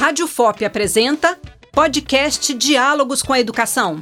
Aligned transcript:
Rádio 0.00 0.26
FOP 0.26 0.64
apresenta 0.64 1.38
podcast 1.74 2.54
Diálogos 2.54 3.22
com 3.22 3.34
a 3.34 3.38
Educação. 3.38 4.00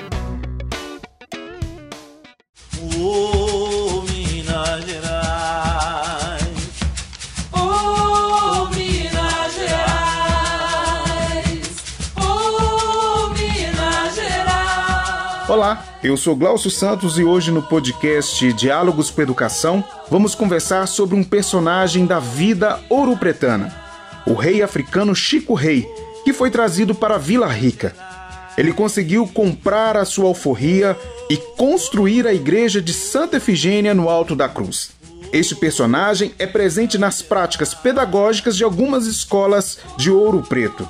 Minas 4.09 4.85
Gerais. 4.87 6.45
Minas 8.77 9.55
Gerais. 9.57 10.79
Minas 13.37 14.15
Gerais. 14.15 15.51
Olá, 15.51 15.85
eu 16.05 16.17
sou 16.17 16.37
Glaucio 16.37 16.71
Santos 16.71 17.19
e 17.19 17.25
hoje 17.25 17.51
no 17.51 17.65
podcast 17.65 18.53
Diálogos 18.53 19.11
com 19.11 19.21
Educação 19.21 19.83
vamos 20.09 20.37
conversar 20.37 20.87
sobre 20.87 21.17
um 21.17 21.25
personagem 21.25 22.07
da 22.07 22.21
vida 22.21 22.79
ouro-pretana, 22.89 23.88
o 24.29 24.35
rei 24.35 24.61
africano 24.61 25.15
Chico 25.15 25.55
Rei, 25.55 25.89
que 26.23 26.35
foi 26.35 26.51
trazido 26.51 26.95
para 26.95 27.17
Vila 27.17 27.47
Rica. 27.47 27.97
Ele 28.59 28.75
conseguiu 28.75 29.27
comprar 29.27 29.97
a 29.97 30.05
sua 30.05 30.27
alforria 30.27 30.95
e 31.31 31.37
construir 31.57 32.27
a 32.27 32.35
igreja 32.35 32.83
de 32.83 32.93
Santa 32.93 33.39
Efigênia 33.39 33.95
no 33.95 34.11
Alto 34.11 34.37
da 34.37 34.47
Cruz. 34.47 34.91
Este 35.33 35.55
personagem 35.55 36.35
é 36.39 36.47
presente 36.47 36.99
nas 36.99 37.23
práticas 37.23 37.73
pedagógicas 37.73 38.55
de 38.55 38.65
algumas 38.65 39.07
escolas 39.07 39.79
de 39.97 40.11
Ouro 40.11 40.43
Preto. 40.43 40.87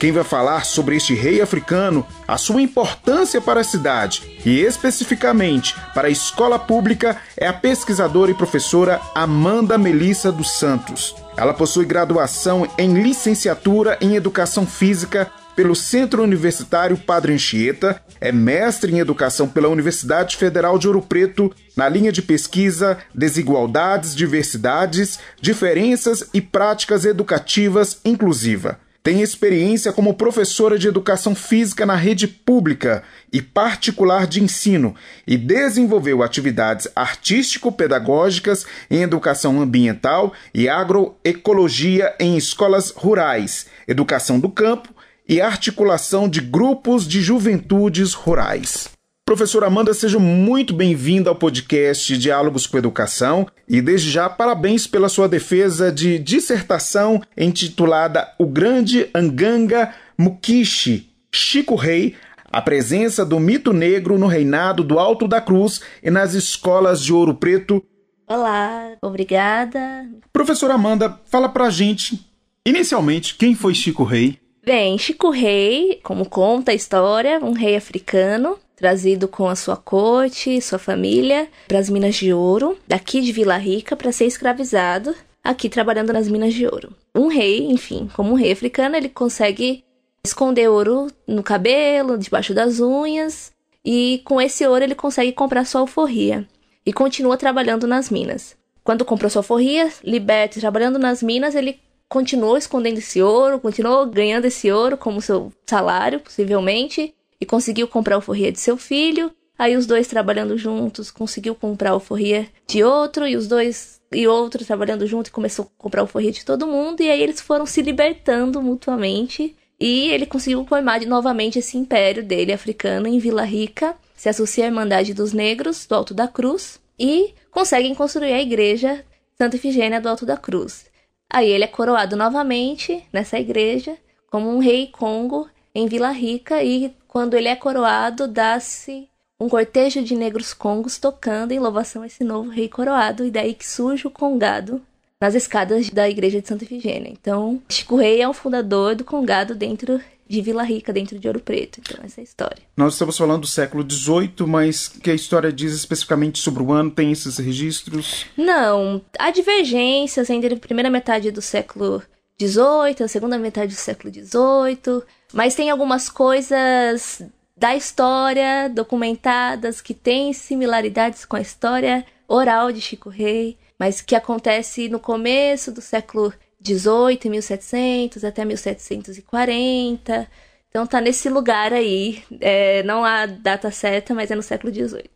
Quem 0.00 0.12
vai 0.12 0.24
falar 0.24 0.64
sobre 0.64 0.96
este 0.96 1.12
rei 1.12 1.42
africano, 1.42 2.06
a 2.26 2.38
sua 2.38 2.62
importância 2.62 3.38
para 3.38 3.60
a 3.60 3.64
cidade 3.64 4.40
e 4.46 4.58
especificamente 4.60 5.76
para 5.94 6.08
a 6.08 6.10
escola 6.10 6.58
pública 6.58 7.18
é 7.36 7.46
a 7.46 7.52
pesquisadora 7.52 8.30
e 8.30 8.34
professora 8.34 8.98
Amanda 9.14 9.76
Melissa 9.76 10.32
dos 10.32 10.52
Santos. 10.52 11.14
Ela 11.36 11.52
possui 11.52 11.84
graduação 11.84 12.66
em 12.78 12.94
licenciatura 12.94 13.98
em 14.00 14.16
Educação 14.16 14.66
Física 14.66 15.30
pelo 15.54 15.76
Centro 15.76 16.22
Universitário 16.22 16.96
Padre 16.96 17.34
Anchieta, 17.34 18.00
é 18.22 18.32
mestre 18.32 18.90
em 18.90 19.00
Educação 19.00 19.46
pela 19.46 19.68
Universidade 19.68 20.38
Federal 20.38 20.78
de 20.78 20.86
Ouro 20.86 21.02
Preto, 21.02 21.52
na 21.76 21.86
linha 21.90 22.10
de 22.10 22.22
pesquisa 22.22 22.96
Desigualdades, 23.14 24.16
Diversidades, 24.16 25.18
Diferenças 25.42 26.24
e 26.32 26.40
Práticas 26.40 27.04
Educativas 27.04 27.98
Inclusiva. 28.02 28.78
Tem 29.02 29.22
experiência 29.22 29.94
como 29.94 30.12
professora 30.12 30.78
de 30.78 30.86
educação 30.86 31.34
física 31.34 31.86
na 31.86 31.94
rede 31.94 32.28
pública 32.28 33.02
e 33.32 33.40
particular 33.40 34.26
de 34.26 34.42
ensino 34.42 34.94
e 35.26 35.38
desenvolveu 35.38 36.22
atividades 36.22 36.86
artístico-pedagógicas 36.94 38.66
em 38.90 39.00
educação 39.00 39.58
ambiental 39.58 40.34
e 40.52 40.68
agroecologia 40.68 42.14
em 42.20 42.36
escolas 42.36 42.90
rurais, 42.90 43.66
educação 43.88 44.38
do 44.38 44.50
campo 44.50 44.94
e 45.26 45.40
articulação 45.40 46.28
de 46.28 46.42
grupos 46.42 47.08
de 47.08 47.22
juventudes 47.22 48.12
rurais. 48.12 48.99
Professora 49.30 49.68
Amanda, 49.68 49.94
seja 49.94 50.18
muito 50.18 50.74
bem-vinda 50.74 51.30
ao 51.30 51.36
podcast 51.36 52.18
Diálogos 52.18 52.66
com 52.66 52.76
Educação 52.76 53.46
e, 53.68 53.80
desde 53.80 54.10
já, 54.10 54.28
parabéns 54.28 54.88
pela 54.88 55.08
sua 55.08 55.28
defesa 55.28 55.92
de 55.92 56.18
dissertação 56.18 57.22
intitulada 57.38 58.28
O 58.40 58.44
Grande 58.44 59.08
Anganga 59.14 59.94
Mukishi, 60.18 61.08
Chico 61.30 61.76
Rei, 61.76 62.16
a 62.50 62.60
presença 62.60 63.24
do 63.24 63.38
mito 63.38 63.72
negro 63.72 64.18
no 64.18 64.26
reinado 64.26 64.82
do 64.82 64.98
Alto 64.98 65.28
da 65.28 65.40
Cruz 65.40 65.80
e 66.02 66.10
nas 66.10 66.34
escolas 66.34 67.00
de 67.00 67.12
Ouro 67.12 67.32
Preto. 67.32 67.80
Olá, 68.26 68.96
obrigada. 69.00 70.08
Professora 70.32 70.74
Amanda, 70.74 71.20
fala 71.26 71.48
pra 71.48 71.70
gente, 71.70 72.18
inicialmente, 72.66 73.36
quem 73.36 73.54
foi 73.54 73.76
Chico 73.76 74.02
Rei? 74.02 74.40
Bem, 74.64 74.98
Chico 74.98 75.30
Rei, 75.30 76.00
como 76.02 76.28
conta 76.28 76.72
a 76.72 76.74
história, 76.74 77.38
um 77.40 77.52
rei 77.52 77.76
africano, 77.76 78.58
trazido 78.80 79.28
com 79.28 79.46
a 79.46 79.54
sua 79.54 79.76
corte, 79.76 80.58
sua 80.62 80.78
família, 80.78 81.46
para 81.68 81.78
as 81.78 81.90
minas 81.90 82.14
de 82.16 82.32
ouro, 82.32 82.78
daqui 82.88 83.20
de 83.20 83.30
Vila 83.30 83.58
Rica, 83.58 83.94
para 83.94 84.10
ser 84.10 84.24
escravizado, 84.24 85.14
aqui 85.44 85.68
trabalhando 85.68 86.14
nas 86.14 86.26
minas 86.28 86.54
de 86.54 86.64
ouro. 86.66 86.96
Um 87.14 87.26
rei, 87.26 87.66
enfim, 87.66 88.08
como 88.16 88.30
um 88.30 88.34
rei 88.34 88.50
africano, 88.50 88.96
ele 88.96 89.10
consegue 89.10 89.84
esconder 90.24 90.68
ouro 90.70 91.08
no 91.26 91.42
cabelo, 91.42 92.16
debaixo 92.16 92.54
das 92.54 92.80
unhas, 92.80 93.52
e 93.84 94.22
com 94.24 94.40
esse 94.40 94.66
ouro 94.66 94.82
ele 94.82 94.94
consegue 94.94 95.32
comprar 95.32 95.66
sua 95.66 95.82
alforria 95.82 96.48
e 96.84 96.90
continua 96.90 97.36
trabalhando 97.36 97.86
nas 97.86 98.08
minas. 98.08 98.56
Quando 98.82 99.04
comprou 99.04 99.28
sua 99.28 99.40
alforria, 99.40 99.92
liberto 100.02 100.56
e 100.56 100.60
trabalhando 100.60 100.98
nas 100.98 101.22
minas, 101.22 101.54
ele 101.54 101.78
continuou 102.08 102.56
escondendo 102.56 102.98
esse 102.98 103.20
ouro, 103.20 103.60
continuou 103.60 104.06
ganhando 104.06 104.46
esse 104.46 104.72
ouro 104.72 104.96
como 104.96 105.20
seu 105.20 105.52
salário, 105.68 106.20
possivelmente, 106.20 107.14
e 107.40 107.46
conseguiu 107.46 107.88
comprar 107.88 108.14
a 108.14 108.18
alforria 108.18 108.52
de 108.52 108.60
seu 108.60 108.76
filho. 108.76 109.32
Aí 109.58 109.76
os 109.76 109.86
dois 109.86 110.06
trabalhando 110.08 110.56
juntos, 110.56 111.10
conseguiu 111.10 111.54
comprar 111.54 111.90
a 111.90 111.92
alforria 111.92 112.48
de 112.66 112.82
outro, 112.82 113.26
e 113.26 113.36
os 113.36 113.46
dois 113.46 114.00
e 114.12 114.26
outro 114.26 114.64
trabalhando 114.64 115.06
junto 115.06 115.30
começou 115.30 115.66
a 115.66 115.82
comprar 115.82 116.00
a 116.00 116.04
alforria 116.04 116.32
de 116.32 116.44
todo 116.44 116.66
mundo, 116.66 117.02
e 117.02 117.10
aí 117.10 117.22
eles 117.22 117.40
foram 117.40 117.66
se 117.66 117.82
libertando 117.82 118.62
mutuamente. 118.62 119.56
E 119.78 120.08
ele 120.10 120.26
conseguiu 120.26 120.64
formar 120.66 121.00
novamente 121.06 121.58
esse 121.58 121.78
império 121.78 122.22
dele 122.22 122.52
africano 122.52 123.06
em 123.06 123.18
Vila 123.18 123.44
Rica, 123.44 123.96
se 124.14 124.28
associa 124.28 124.64
à 124.64 124.66
Irmandade 124.66 125.14
dos 125.14 125.32
Negros 125.32 125.86
do 125.86 125.94
Alto 125.94 126.12
da 126.12 126.28
Cruz 126.28 126.78
e 126.98 127.34
conseguem 127.50 127.94
construir 127.94 128.34
a 128.34 128.42
igreja 128.42 129.02
Santa 129.38 129.56
Efigênia 129.56 129.98
do 129.98 130.10
Alto 130.10 130.26
da 130.26 130.36
Cruz. 130.36 130.84
Aí 131.30 131.48
ele 131.48 131.64
é 131.64 131.66
coroado 131.66 132.14
novamente 132.16 133.02
nessa 133.10 133.38
igreja 133.38 133.96
como 134.30 134.50
um 134.50 134.58
rei 134.58 134.88
Congo 134.88 135.48
em 135.74 135.86
Vila 135.86 136.10
Rica 136.10 136.62
e 136.62 136.94
quando 137.10 137.34
ele 137.34 137.48
é 137.48 137.56
coroado 137.56 138.28
dá-se 138.28 139.08
um 139.38 139.48
cortejo 139.48 140.02
de 140.02 140.14
negros 140.14 140.54
congos 140.54 140.96
tocando 140.96 141.50
em 141.50 141.58
louvação 141.58 142.02
a 142.02 142.06
esse 142.06 142.22
novo 142.22 142.50
rei 142.50 142.68
coroado 142.68 143.24
e 143.24 143.30
daí 143.32 143.52
que 143.52 143.66
surge 143.66 144.06
o 144.06 144.10
congado 144.10 144.80
nas 145.20 145.34
escadas 145.34 145.90
da 145.90 146.08
igreja 146.08 146.40
de 146.40 146.46
Santa 146.46 146.64
Efigênia. 146.64 147.10
Então, 147.10 147.60
Chico 147.68 147.96
Rei 147.96 148.22
é 148.22 148.28
o 148.28 148.32
fundador 148.32 148.94
do 148.94 149.04
congado 149.04 149.54
dentro 149.54 150.00
de 150.26 150.40
Vila 150.40 150.62
Rica, 150.62 150.92
dentro 150.92 151.18
de 151.18 151.26
Ouro 151.26 151.40
Preto. 151.40 151.80
Então, 151.80 151.98
essa 152.04 152.20
é 152.20 152.22
a 152.22 152.24
história. 152.24 152.62
Nós 152.76 152.92
estamos 152.92 153.18
falando 153.18 153.40
do 153.40 153.46
século 153.46 153.84
XVIII, 153.90 154.46
mas 154.46 154.86
que 154.86 155.10
a 155.10 155.14
história 155.14 155.52
diz 155.52 155.72
especificamente 155.72 156.38
sobre 156.38 156.62
o 156.62 156.72
ano, 156.72 156.90
tem 156.90 157.10
esses 157.10 157.38
registros? 157.38 158.26
Não, 158.36 159.02
há 159.18 159.30
divergências 159.30 160.30
entre 160.30 160.54
a 160.54 160.58
primeira 160.58 160.88
metade 160.88 161.32
do 161.32 161.42
século 161.42 162.02
XVIII, 162.46 163.04
a 163.04 163.08
segunda 163.08 163.38
metade 163.38 163.74
do 163.74 163.78
século 163.78 164.12
XVIII, 164.12 165.02
mas 165.32 165.54
tem 165.54 165.68
algumas 165.68 166.08
coisas 166.08 167.22
da 167.56 167.76
história 167.76 168.68
documentadas 168.68 169.82
que 169.82 169.92
têm 169.92 170.32
similaridades 170.32 171.26
com 171.26 171.36
a 171.36 171.40
história 171.40 172.06
oral 172.26 172.72
de 172.72 172.80
Chico 172.80 173.10
Rei, 173.10 173.58
mas 173.78 174.00
que 174.00 174.14
acontece 174.14 174.88
no 174.88 174.98
começo 174.98 175.70
do 175.70 175.82
século 175.82 176.32
18, 176.60 177.28
1700 177.28 178.24
até 178.24 178.44
1740. 178.44 180.28
Então 180.70 180.86
tá 180.86 181.00
nesse 181.00 181.28
lugar 181.28 181.72
aí. 181.72 182.22
É, 182.40 182.82
não 182.84 183.04
há 183.04 183.26
data 183.26 183.70
certa, 183.70 184.14
mas 184.14 184.30
é 184.30 184.34
no 184.34 184.42
século 184.42 184.72
18. 184.72 185.08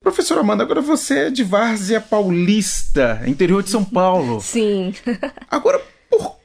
Professora 0.00 0.40
Amanda, 0.40 0.64
agora 0.64 0.80
você 0.80 1.26
é 1.26 1.30
de 1.30 1.44
Várzea 1.44 2.00
Paulista, 2.00 3.22
interior 3.26 3.62
de 3.62 3.70
São 3.70 3.84
Paulo. 3.84 4.40
Sim. 4.40 4.92
agora, 5.48 5.80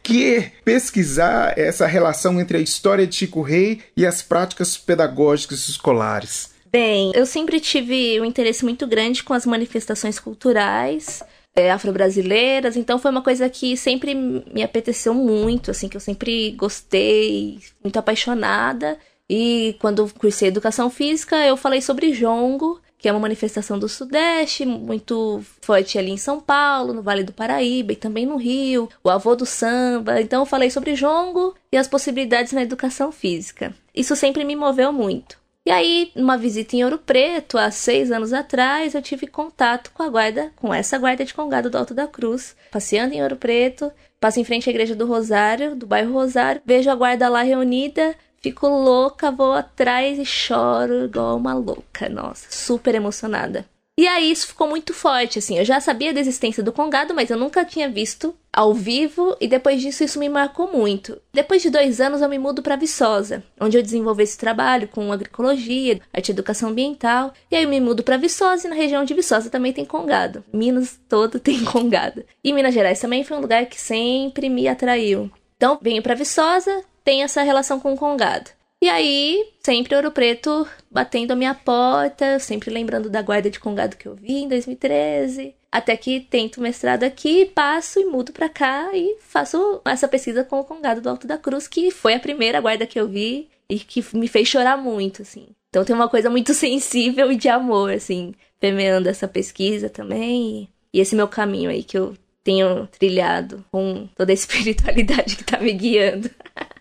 que 0.07 0.51
pesquisar 0.63 1.57
essa 1.59 1.85
relação 1.85 2.39
entre 2.39 2.57
a 2.57 2.61
história 2.61 3.05
de 3.05 3.13
Chico 3.13 3.41
Rei 3.41 3.81
e 3.95 4.05
as 4.05 4.21
práticas 4.21 4.77
pedagógicas 4.77 5.67
escolares? 5.67 6.55
Bem, 6.71 7.11
eu 7.13 7.25
sempre 7.25 7.59
tive 7.59 8.19
um 8.21 8.25
interesse 8.25 8.63
muito 8.63 8.87
grande 8.87 9.23
com 9.23 9.33
as 9.33 9.45
manifestações 9.45 10.17
culturais 10.17 11.21
é, 11.55 11.71
afro-brasileiras, 11.71 12.77
então 12.77 12.97
foi 12.97 13.11
uma 13.11 13.21
coisa 13.21 13.49
que 13.49 13.75
sempre 13.75 14.15
me 14.15 14.63
apeteceu 14.63 15.13
muito, 15.13 15.71
assim, 15.71 15.89
que 15.89 15.97
eu 15.97 16.01
sempre 16.01 16.51
gostei, 16.51 17.59
muito 17.83 17.97
apaixonada. 17.97 18.97
E 19.29 19.75
quando 19.79 20.07
cursei 20.17 20.47
educação 20.47 20.89
física, 20.89 21.35
eu 21.45 21.57
falei 21.57 21.81
sobre 21.81 22.13
jongo, 22.13 22.79
que 22.97 23.07
é 23.07 23.11
uma 23.11 23.19
manifestação 23.19 23.77
do 23.77 23.87
Sudeste, 23.87 24.65
muito 24.65 25.43
forte 25.61 25.97
ali 25.99 26.11
em 26.11 26.17
São 26.17 26.39
Paulo, 26.39 26.93
no 26.93 27.03
Vale 27.03 27.23
do 27.23 27.33
Paraíba 27.33 27.93
e 27.93 27.95
também 27.95 28.25
no 28.25 28.37
Rio, 28.37 28.89
o 29.03 29.09
avô 29.09 29.35
do 29.35 29.45
samba. 29.45 30.19
Então 30.19 30.41
eu 30.41 30.45
falei 30.45 30.69
sobre 30.69 30.95
jongo 30.95 31.55
e 31.71 31.77
as 31.77 31.87
possibilidades 31.87 32.53
na 32.53 32.63
educação 32.63 33.11
física. 33.11 33.73
Isso 33.93 34.15
sempre 34.15 34.43
me 34.43 34.55
moveu 34.55 34.91
muito. 34.91 35.37
E 35.67 35.69
aí, 35.69 36.11
numa 36.15 36.37
visita 36.37 36.77
em 36.77 36.83
Ouro 36.85 36.97
Preto, 36.97 37.57
há 37.57 37.69
seis 37.69 38.09
anos 38.09 38.31
atrás, 38.31 38.95
eu 38.95 39.01
tive 39.01 39.27
contato 39.27 39.91
com 39.93 40.01
a 40.01 40.07
guarda, 40.07 40.49
com 40.55 40.73
essa 40.73 40.97
guarda 40.97 41.25
de 41.25 41.33
Congado 41.33 41.69
do 41.69 41.77
Alto 41.77 41.93
da 41.93 42.07
Cruz, 42.07 42.55
passeando 42.71 43.13
em 43.13 43.21
Ouro 43.21 43.35
Preto, 43.35 43.91
passo 44.17 44.39
em 44.39 44.45
frente 44.45 44.69
à 44.69 44.71
igreja 44.71 44.95
do 44.95 45.05
Rosário, 45.05 45.75
do 45.75 45.85
bairro 45.85 46.13
Rosário, 46.13 46.61
vejo 46.65 46.89
a 46.89 46.95
guarda 46.95 47.27
lá 47.27 47.41
reunida, 47.41 48.15
fico 48.47 48.67
louca, 48.67 49.29
vou 49.29 49.53
atrás 49.53 50.17
e 50.17 50.25
choro 50.25 51.05
igual 51.05 51.35
uma 51.35 51.53
louca, 51.53 52.07
nossa, 52.07 52.47
super 52.49 52.95
emocionada. 52.95 53.65
E 53.99 54.07
aí 54.07 54.31
isso 54.31 54.47
ficou 54.47 54.67
muito 54.67 54.93
forte, 54.93 55.39
assim. 55.39 55.57
Eu 55.57 55.65
já 55.65 55.79
sabia 55.79 56.13
da 56.13 56.19
existência 56.19 56.61
do 56.61 56.71
Congado, 56.71 57.15
mas 57.15 57.31
eu 57.31 57.37
nunca 57.37 57.65
tinha 57.65 57.89
visto 57.89 58.35
ao 58.53 58.71
vivo 58.71 59.35
e 59.41 59.47
depois 59.47 59.81
disso 59.81 60.03
isso 60.03 60.19
me 60.19 60.29
marcou 60.29 60.71
muito. 60.71 61.19
Depois 61.33 61.63
de 61.63 61.71
dois 61.71 61.99
anos 61.99 62.21
eu 62.21 62.29
me 62.29 62.37
mudo 62.37 62.61
para 62.61 62.75
Viçosa, 62.75 63.43
onde 63.59 63.75
eu 63.75 63.81
desenvolvi 63.81 64.21
esse 64.21 64.37
trabalho 64.37 64.87
com 64.87 65.11
agroecologia, 65.11 65.99
arte 66.13 66.29
e 66.29 66.31
educação 66.31 66.69
ambiental. 66.69 67.33
E 67.49 67.55
aí 67.55 67.63
eu 67.63 67.69
me 67.69 67.81
mudo 67.81 68.03
para 68.03 68.17
Viçosa 68.17 68.67
e 68.67 68.69
na 68.69 68.75
região 68.75 69.03
de 69.03 69.15
Viçosa 69.15 69.49
também 69.49 69.73
tem 69.73 69.83
Congado. 69.83 70.43
Minas 70.53 70.99
todo 71.09 71.39
tem 71.41 71.65
Congado. 71.65 72.23
E 72.43 72.53
Minas 72.53 72.75
Gerais 72.75 72.99
também 72.99 73.23
foi 73.23 73.35
um 73.35 73.41
lugar 73.41 73.65
que 73.65 73.81
sempre 73.81 74.47
me 74.47 74.67
atraiu. 74.67 75.31
Então 75.57 75.79
venho 75.81 76.03
para 76.03 76.13
Viçosa, 76.13 76.83
tem 77.07 77.23
essa 77.23 77.41
relação 77.41 77.79
com 77.79 77.93
o 77.93 77.97
Congado. 77.97 78.51
E 78.81 78.89
aí, 78.89 79.53
sempre 79.63 79.95
Ouro 79.95 80.11
Preto 80.11 80.67
batendo 80.91 81.31
a 81.31 81.37
minha 81.37 81.55
porta, 81.55 82.37
sempre 82.37 82.69
lembrando 82.69 83.09
da 83.09 83.21
guarda 83.21 83.49
de 83.49 83.61
Congado 83.61 83.95
que 83.95 84.09
eu 84.09 84.13
vi 84.13 84.39
em 84.39 84.49
2013. 84.49 85.55
Até 85.71 85.95
que 85.95 86.19
tento 86.19 86.59
mestrado 86.59 87.05
aqui, 87.05 87.45
passo 87.45 87.97
e 87.97 88.03
mudo 88.03 88.33
pra 88.33 88.49
cá 88.49 88.89
e 88.93 89.15
faço 89.21 89.79
essa 89.85 90.05
pesquisa 90.05 90.43
com 90.43 90.59
o 90.59 90.65
Congado 90.65 90.99
do 90.99 91.07
Alto 91.09 91.25
da 91.25 91.37
Cruz, 91.37 91.65
que 91.65 91.91
foi 91.91 92.13
a 92.13 92.19
primeira 92.19 92.59
guarda 92.59 92.85
que 92.85 92.99
eu 92.99 93.07
vi 93.07 93.47
e 93.69 93.79
que 93.79 94.03
me 94.13 94.27
fez 94.27 94.49
chorar 94.49 94.75
muito, 94.75 95.21
assim. 95.21 95.47
Então 95.69 95.85
tem 95.85 95.95
uma 95.95 96.09
coisa 96.09 96.29
muito 96.29 96.51
sensível 96.53 97.31
e 97.31 97.37
de 97.37 97.47
amor, 97.47 97.93
assim, 97.93 98.33
permeando 98.59 99.07
essa 99.07 99.29
pesquisa 99.29 99.89
também. 99.89 100.67
E 100.93 100.99
esse 100.99 101.15
meu 101.15 101.29
caminho 101.29 101.69
aí 101.69 101.83
que 101.83 101.97
eu 101.97 102.17
tenho 102.47 102.87
trilhado 102.87 103.65
com 103.69 104.07
toda 104.15 104.31
a 104.31 104.33
espiritualidade 104.33 105.35
que 105.35 105.43
tá 105.43 105.59
me 105.59 105.73
guiando. 105.73 106.29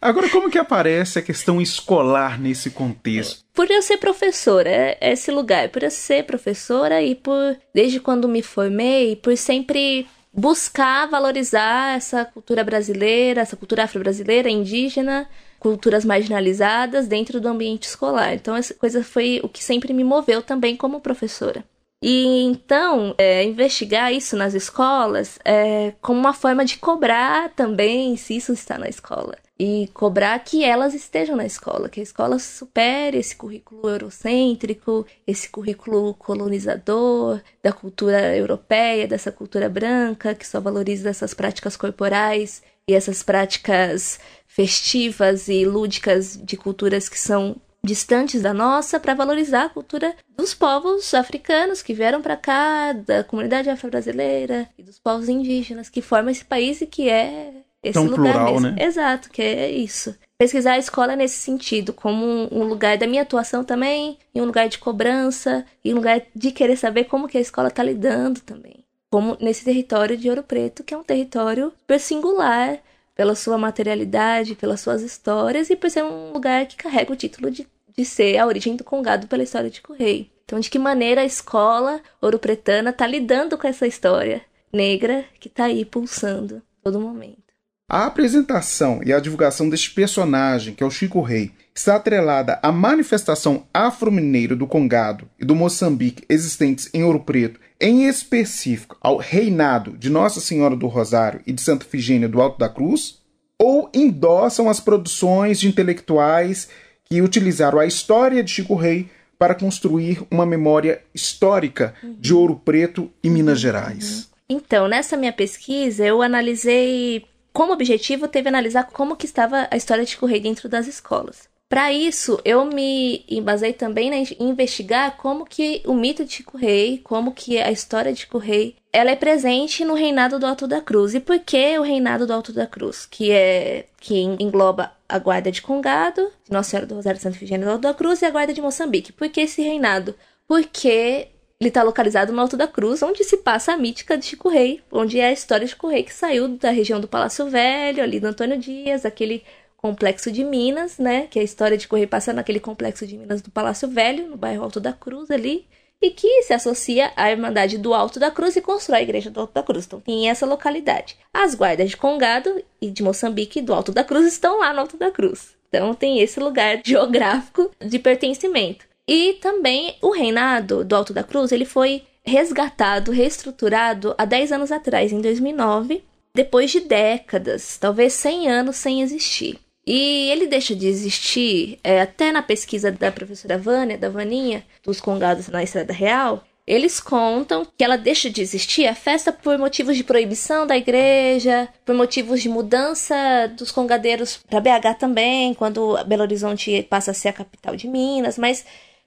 Agora, 0.00 0.28
como 0.28 0.48
que 0.48 0.58
aparece 0.58 1.18
a 1.18 1.22
questão 1.22 1.60
escolar 1.60 2.40
nesse 2.40 2.70
contexto? 2.70 3.44
Por 3.52 3.68
eu 3.68 3.82
ser 3.82 3.96
professora, 3.96 4.70
é 4.70 4.96
esse 5.00 5.32
lugar, 5.32 5.70
por 5.70 5.82
eu 5.82 5.90
ser 5.90 6.24
professora 6.24 7.02
e 7.02 7.16
por, 7.16 7.58
desde 7.74 7.98
quando 7.98 8.28
me 8.28 8.42
formei, 8.42 9.16
por 9.16 9.36
sempre 9.36 10.06
buscar 10.32 11.08
valorizar 11.08 11.96
essa 11.96 12.24
cultura 12.24 12.62
brasileira, 12.62 13.40
essa 13.40 13.56
cultura 13.56 13.84
afro-brasileira, 13.84 14.48
indígena, 14.48 15.28
culturas 15.58 16.04
marginalizadas 16.04 17.08
dentro 17.08 17.40
do 17.40 17.48
ambiente 17.48 17.88
escolar. 17.88 18.34
Então, 18.34 18.54
essa 18.54 18.72
coisa 18.72 19.02
foi 19.02 19.40
o 19.42 19.48
que 19.48 19.64
sempre 19.64 19.92
me 19.92 20.04
moveu 20.04 20.42
também 20.42 20.76
como 20.76 21.00
professora. 21.00 21.64
E 22.02 22.42
então, 22.42 23.14
é, 23.16 23.42
investigar 23.44 24.12
isso 24.12 24.36
nas 24.36 24.54
escolas 24.54 25.38
é 25.44 25.94
como 26.00 26.20
uma 26.20 26.34
forma 26.34 26.64
de 26.64 26.76
cobrar 26.76 27.50
também 27.54 28.16
se 28.16 28.36
isso 28.36 28.52
está 28.52 28.78
na 28.78 28.88
escola. 28.88 29.36
E 29.58 29.88
cobrar 29.94 30.38
que 30.40 30.62
elas 30.62 30.92
estejam 30.92 31.34
na 31.34 31.46
escola, 31.46 31.88
que 31.88 32.00
a 32.00 32.02
escola 32.02 32.38
supere 32.38 33.16
esse 33.16 33.34
currículo 33.34 33.88
eurocêntrico, 33.88 35.06
esse 35.26 35.48
currículo 35.48 36.12
colonizador 36.14 37.40
da 37.62 37.72
cultura 37.72 38.36
europeia, 38.36 39.08
dessa 39.08 39.32
cultura 39.32 39.66
branca, 39.66 40.34
que 40.34 40.46
só 40.46 40.60
valoriza 40.60 41.08
essas 41.08 41.32
práticas 41.32 41.74
corporais 41.74 42.62
e 42.86 42.92
essas 42.92 43.22
práticas 43.22 44.20
festivas 44.46 45.48
e 45.48 45.64
lúdicas 45.64 46.36
de 46.36 46.56
culturas 46.58 47.08
que 47.08 47.18
são 47.18 47.56
distantes 47.86 48.42
da 48.42 48.52
nossa 48.52 48.98
para 48.98 49.14
valorizar 49.14 49.64
a 49.64 49.68
cultura 49.68 50.14
dos 50.36 50.52
povos 50.52 51.14
africanos 51.14 51.82
que 51.82 51.94
vieram 51.94 52.20
para 52.20 52.36
cá, 52.36 52.92
da 52.92 53.24
comunidade 53.24 53.70
afro-brasileira 53.70 54.68
e 54.76 54.82
dos 54.82 54.98
povos 54.98 55.28
indígenas 55.28 55.88
que 55.88 56.02
formam 56.02 56.30
esse 56.30 56.44
país 56.44 56.80
e 56.80 56.86
que 56.86 57.08
é 57.08 57.52
esse 57.82 57.94
Tão 57.94 58.04
lugar 58.04 58.32
plural, 58.32 58.52
mesmo. 58.52 58.60
né? 58.70 58.76
Exato, 58.84 59.30
que 59.30 59.40
é 59.40 59.70
isso. 59.70 60.14
Pesquisar 60.36 60.72
a 60.72 60.78
escola 60.78 61.14
nesse 61.14 61.38
sentido, 61.38 61.92
como 61.92 62.26
um, 62.26 62.48
um 62.50 62.64
lugar 62.64 62.98
da 62.98 63.06
minha 63.06 63.22
atuação 63.22 63.62
também, 63.64 64.18
e 64.34 64.42
um 64.42 64.44
lugar 64.44 64.68
de 64.68 64.78
cobrança, 64.78 65.64
e 65.84 65.92
um 65.92 65.96
lugar 65.96 66.20
de 66.34 66.50
querer 66.50 66.76
saber 66.76 67.04
como 67.04 67.28
que 67.28 67.38
a 67.38 67.40
escola 67.40 67.68
está 67.68 67.82
lidando 67.82 68.40
também. 68.40 68.84
Como 69.10 69.36
nesse 69.40 69.64
território 69.64 70.16
de 70.16 70.28
Ouro 70.28 70.42
Preto, 70.42 70.82
que 70.82 70.92
é 70.92 70.98
um 70.98 71.04
território 71.04 71.72
super 71.80 72.00
singular, 72.00 72.78
pela 73.14 73.34
sua 73.34 73.56
materialidade, 73.56 74.54
pelas 74.54 74.80
suas 74.80 75.00
histórias 75.00 75.70
e 75.70 75.74
por 75.74 75.88
ser 75.88 76.04
um 76.04 76.32
lugar 76.32 76.66
que 76.66 76.76
carrega 76.76 77.12
o 77.12 77.16
título 77.16 77.50
de, 77.50 77.66
de 77.98 78.04
ser 78.04 78.36
a 78.36 78.46
origem 78.46 78.76
do 78.76 78.84
Congado 78.84 79.26
pela 79.26 79.42
história 79.42 79.70
de 79.70 79.80
Correio. 79.80 80.26
Então, 80.44 80.60
de 80.60 80.70
que 80.70 80.78
maneira 80.78 81.22
a 81.22 81.24
escola 81.24 82.00
ouro-pretana 82.20 82.90
está 82.90 83.06
lidando 83.06 83.58
com 83.58 83.66
essa 83.66 83.86
história 83.86 84.42
negra 84.72 85.24
que 85.40 85.48
está 85.48 85.64
aí 85.64 85.84
pulsando 85.84 86.62
todo 86.82 87.00
momento. 87.00 87.46
A 87.88 88.06
apresentação 88.06 89.00
e 89.04 89.12
a 89.12 89.20
divulgação 89.20 89.68
deste 89.70 89.92
personagem, 89.92 90.74
que 90.74 90.82
é 90.82 90.86
o 90.86 90.90
Chico 90.90 91.20
Rei, 91.20 91.52
está 91.74 91.96
atrelada 91.96 92.58
à 92.62 92.72
manifestação 92.72 93.64
afro-mineira 93.72 94.56
do 94.56 94.66
Congado 94.66 95.28
e 95.38 95.44
do 95.44 95.54
Moçambique 95.54 96.24
existentes 96.28 96.90
em 96.92 97.04
Ouro 97.04 97.20
Preto, 97.20 97.60
em 97.80 98.08
específico 98.08 98.96
ao 99.00 99.18
reinado 99.18 99.96
de 99.96 100.10
Nossa 100.10 100.40
Senhora 100.40 100.74
do 100.74 100.88
Rosário 100.88 101.40
e 101.46 101.52
de 101.52 101.62
Santa 101.62 101.84
Figênia 101.84 102.28
do 102.28 102.40
Alto 102.40 102.58
da 102.58 102.68
Cruz, 102.68 103.20
ou 103.58 103.88
endossam 103.94 104.68
as 104.68 104.80
produções 104.80 105.60
de 105.60 105.68
intelectuais 105.68 106.68
que 107.08 107.22
utilizaram 107.22 107.78
a 107.78 107.86
história 107.86 108.42
de 108.42 108.50
Chico 108.50 108.74
Rei 108.74 109.08
para 109.38 109.54
construir 109.54 110.22
uma 110.30 110.46
memória 110.46 111.02
histórica 111.14 111.94
de 112.02 112.32
Ouro 112.32 112.60
Preto 112.64 113.10
e 113.22 113.28
Minas 113.28 113.60
Gerais. 113.60 114.30
Então, 114.48 114.88
nessa 114.88 115.16
minha 115.16 115.32
pesquisa, 115.32 116.04
eu 116.06 116.22
analisei 116.22 117.24
como 117.56 117.72
objetivo 117.72 118.28
teve 118.28 118.50
analisar 118.50 118.84
como 118.84 119.16
que 119.16 119.24
estava 119.24 119.66
a 119.70 119.76
história 119.78 120.04
de 120.04 120.10
Chico 120.10 120.26
Rei 120.26 120.40
dentro 120.40 120.68
das 120.68 120.86
escolas. 120.86 121.48
Para 121.70 121.90
isso, 121.90 122.38
eu 122.44 122.66
me 122.66 123.24
embasei 123.28 123.72
também 123.72 124.12
em 124.12 124.26
investigar 124.38 125.16
como 125.16 125.46
que 125.46 125.80
o 125.86 125.94
mito 125.94 126.22
de 126.22 126.34
Chico 126.34 126.58
Rei, 126.58 127.00
como 127.02 127.32
que 127.32 127.58
a 127.58 127.72
história 127.72 128.12
de 128.12 128.20
Chico 128.20 128.36
Rei, 128.36 128.76
ela 128.92 129.10
é 129.10 129.16
presente 129.16 129.86
no 129.86 129.94
reinado 129.94 130.38
do 130.38 130.46
Alto 130.46 130.68
da 130.68 130.82
Cruz. 130.82 131.14
E 131.14 131.20
por 131.20 131.38
que 131.38 131.78
o 131.78 131.82
reinado 131.82 132.26
do 132.26 132.32
Alto 132.34 132.52
da 132.52 132.66
Cruz? 132.66 133.06
Que 133.06 133.32
é 133.32 133.86
que 133.98 134.20
engloba 134.20 134.92
a 135.08 135.18
guarda 135.18 135.50
de 135.50 135.62
Congado, 135.62 136.30
Nossa 136.50 136.70
Senhora 136.70 136.86
do 136.86 136.94
Rosário 136.94 137.20
do 137.20 137.70
Alto 137.70 137.82
da 137.82 137.94
Cruz 137.94 138.22
e 138.22 138.24
a 138.24 138.30
guarda 138.30 138.52
de 138.52 138.60
Moçambique. 138.60 139.12
Por 139.12 139.28
que 139.28 139.42
esse 139.42 139.62
reinado? 139.62 140.14
Porque 140.46 141.28
ele 141.60 141.68
está 141.68 141.82
localizado 141.82 142.32
no 142.32 142.40
Alto 142.40 142.56
da 142.56 142.66
Cruz, 142.66 143.02
onde 143.02 143.24
se 143.24 143.38
passa 143.38 143.72
a 143.72 143.76
mítica 143.76 144.16
de 144.18 144.26
Chico 144.26 144.48
Rei, 144.48 144.82
onde 144.90 145.18
é 145.18 145.26
a 145.26 145.32
história 145.32 145.64
de 145.64 145.72
Chico 145.72 145.88
Rei 145.88 146.02
que 146.02 146.12
saiu 146.12 146.48
da 146.48 146.70
região 146.70 147.00
do 147.00 147.08
Palácio 147.08 147.48
Velho, 147.48 148.02
ali 148.02 148.20
do 148.20 148.26
Antônio 148.26 148.58
Dias, 148.58 149.06
aquele 149.06 149.42
complexo 149.76 150.32
de 150.32 150.42
Minas, 150.42 150.98
né? 150.98 151.28
Que 151.28 151.38
a 151.38 151.42
história 151.42 151.78
de 151.78 151.86
Correio 151.86 152.08
passa 152.08 152.32
naquele 152.32 152.58
complexo 152.58 153.06
de 153.06 153.16
Minas 153.16 153.40
do 153.40 153.50
Palácio 153.50 153.88
Velho, 153.88 154.28
no 154.28 154.36
bairro 154.36 154.64
Alto 154.64 154.80
da 154.80 154.92
Cruz 154.92 155.30
ali, 155.30 155.66
e 156.00 156.10
que 156.10 156.42
se 156.42 156.52
associa 156.52 157.12
à 157.16 157.30
Irmandade 157.30 157.78
do 157.78 157.94
Alto 157.94 158.20
da 158.20 158.30
Cruz 158.30 158.56
e 158.56 158.60
constrói 158.60 158.98
a 158.98 159.02
igreja 159.02 159.30
do 159.30 159.40
Alto 159.40 159.54
da 159.54 159.62
Cruz. 159.62 159.86
Então 159.86 160.00
tem 160.00 160.28
essa 160.28 160.46
localidade. 160.46 161.16
As 161.32 161.54
guardas 161.54 161.90
de 161.90 161.96
Congado 161.96 162.62
e 162.80 162.90
de 162.90 163.02
Moçambique 163.02 163.62
do 163.62 163.72
Alto 163.72 163.92
da 163.92 164.04
Cruz 164.04 164.26
estão 164.26 164.60
lá 164.60 164.72
no 164.72 164.80
Alto 164.80 164.96
da 164.96 165.10
Cruz. 165.10 165.56
Então 165.68 165.94
tem 165.94 166.20
esse 166.20 166.38
lugar 166.38 166.80
geográfico 166.84 167.70
de 167.80 167.98
pertencimento. 167.98 168.84
E 169.08 169.34
também 169.34 169.96
o 170.02 170.10
reinado 170.10 170.84
do 170.84 170.96
Alto 170.96 171.12
da 171.12 171.22
Cruz, 171.22 171.52
ele 171.52 171.64
foi 171.64 172.02
resgatado, 172.24 173.12
reestruturado 173.12 174.14
há 174.18 174.24
10 174.24 174.52
anos 174.52 174.72
atrás, 174.72 175.12
em 175.12 175.20
2009, 175.20 176.02
depois 176.34 176.72
de 176.72 176.80
décadas, 176.80 177.78
talvez 177.78 178.12
100 178.14 178.50
anos 178.50 178.76
sem 178.76 179.00
existir. 179.00 179.58
E 179.86 180.30
ele 180.30 180.48
deixa 180.48 180.74
de 180.74 180.88
existir, 180.88 181.78
é, 181.84 182.00
até 182.00 182.32
na 182.32 182.42
pesquisa 182.42 182.90
da 182.90 183.12
professora 183.12 183.56
Vânia, 183.56 183.96
da 183.96 184.08
Vaninha, 184.08 184.64
dos 184.82 185.00
Congados 185.00 185.46
na 185.46 185.62
Estrada 185.62 185.92
Real, 185.92 186.42
eles 186.66 186.98
contam 186.98 187.64
que 187.64 187.84
ela 187.84 187.96
deixa 187.96 188.28
de 188.28 188.42
existir 188.42 188.88
a 188.88 188.94
festa 188.94 189.32
por 189.32 189.56
motivos 189.56 189.96
de 189.96 190.02
proibição 190.02 190.66
da 190.66 190.76
igreja, 190.76 191.68
por 191.84 191.94
motivos 191.94 192.42
de 192.42 192.48
mudança 192.48 193.14
dos 193.56 193.70
congadeiros 193.70 194.36
para 194.36 194.60
BH 194.60 194.98
também, 194.98 195.54
quando 195.54 195.96
Belo 196.04 196.22
Horizonte 196.22 196.82
passa 196.90 197.12
a 197.12 197.14
ser 197.14 197.28
a 197.28 197.32
capital 197.32 197.76
de 197.76 197.86
Minas, 197.86 198.36
mas 198.36 198.66